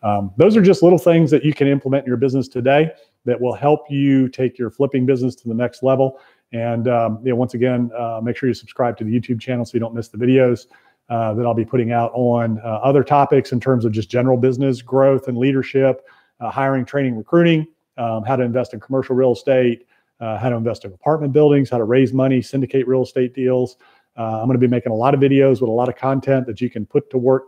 um, 0.03 0.33
those 0.37 0.57
are 0.57 0.61
just 0.61 0.83
little 0.83 0.99
things 0.99 1.31
that 1.31 1.45
you 1.45 1.55
can 1.55 1.67
implement 1.67 2.05
in 2.05 2.09
your 2.09 2.19
business 2.19 2.49
today 2.49 2.91
that 3.25 3.41
will 3.41 3.55
help 3.55 3.91
you 3.91 4.29
take 4.29 4.59
your 4.59 4.71
flipping 4.71 5.07
business 5.07 5.35
to 5.37 5.49
the 5.49 5.55
next 5.55 5.83
level. 5.83 6.21
And 6.53 6.87
um, 6.87 7.21
you 7.25 7.31
know, 7.31 7.37
once 7.37 7.55
again, 7.55 7.91
uh, 7.97 8.21
make 8.23 8.37
sure 8.37 8.49
you 8.49 8.55
subscribe 8.55 8.99
to 8.99 9.05
the 9.05 9.19
YouTube 9.19 9.41
channel 9.41 9.65
so 9.65 9.73
you 9.75 9.81
don't 9.81 9.95
miss 9.95 10.09
the 10.09 10.19
videos 10.19 10.67
uh, 11.09 11.33
that 11.35 11.47
I'll 11.47 11.55
be 11.55 11.65
putting 11.65 11.93
out 11.93 12.13
on 12.15 12.59
uh, 12.61 12.81
other 12.83 13.03
topics 13.03 13.53
in 13.53 13.61
terms 13.61 13.85
of 13.85 13.93
just 13.93 14.11
general 14.11 14.37
business 14.37 14.83
growth 14.83 15.29
and 15.29 15.37
leadership, 15.37 16.07
uh, 16.41 16.51
hiring, 16.51 16.85
training, 16.85 17.17
recruiting, 17.17 17.67
um, 17.97 18.25
how 18.25 18.37
to 18.37 18.43
invest 18.43 18.75
in 18.75 18.81
commercial 18.81 19.17
real 19.17 19.33
estate, 19.33 19.87
uh, 20.21 20.39
how 20.39 20.49
to 20.49 20.57
invest 20.57 20.85
in 20.85 20.93
apartment 20.93 21.33
buildings, 21.33 21.71
how 21.71 21.79
to 21.79 21.85
raise 21.85 22.13
money, 22.13 22.41
syndicate 22.43 22.87
real 22.87 23.03
estate 23.03 23.35
deals. 23.35 23.77
Uh, 24.17 24.41
I'm 24.41 24.47
going 24.47 24.59
to 24.59 24.67
be 24.67 24.69
making 24.69 24.93
a 24.93 24.97
lot 24.97 25.15
of 25.15 25.21
videos 25.21 25.61
with 25.61 25.69
a 25.69 25.73
lot 25.73 25.89
of 25.89 25.97
content 25.97 26.47
that 26.47 26.61
you 26.61 26.71
can 26.71 26.87
put 26.87 27.11
to 27.11 27.19
work 27.19 27.45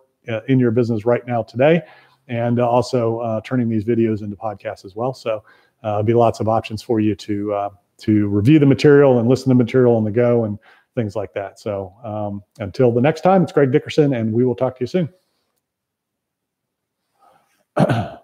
in 0.48 0.58
your 0.58 0.72
business 0.72 1.04
right 1.04 1.24
now 1.24 1.44
today, 1.44 1.80
and 2.26 2.58
also 2.58 3.40
turning 3.44 3.68
these 3.68 3.84
videos 3.84 4.22
into 4.22 4.34
podcasts 4.34 4.84
as 4.84 4.96
well. 4.96 5.14
So 5.14 5.44
there'll 5.82 6.02
be 6.02 6.14
lots 6.14 6.40
of 6.40 6.48
options 6.48 6.82
for 6.82 6.98
you 6.98 7.14
to 7.14 7.70
to 7.98 8.28
review 8.28 8.58
the 8.58 8.66
material 8.66 9.18
and 9.18 9.28
listen 9.28 9.48
to 9.48 9.54
material 9.54 9.96
on 9.96 10.04
the 10.04 10.10
go 10.10 10.44
and 10.44 10.58
things 10.94 11.14
like 11.14 11.32
that. 11.34 11.60
So 11.60 11.94
um, 12.02 12.42
until 12.58 12.90
the 12.90 13.00
next 13.00 13.20
time, 13.20 13.42
it's 13.42 13.52
Greg 13.52 13.70
Dickerson, 13.70 14.14
and 14.14 14.32
we 14.32 14.44
will 14.44 14.56
talk 14.56 14.76
to 14.78 14.82
you 14.82 14.86
soon. 14.86 15.08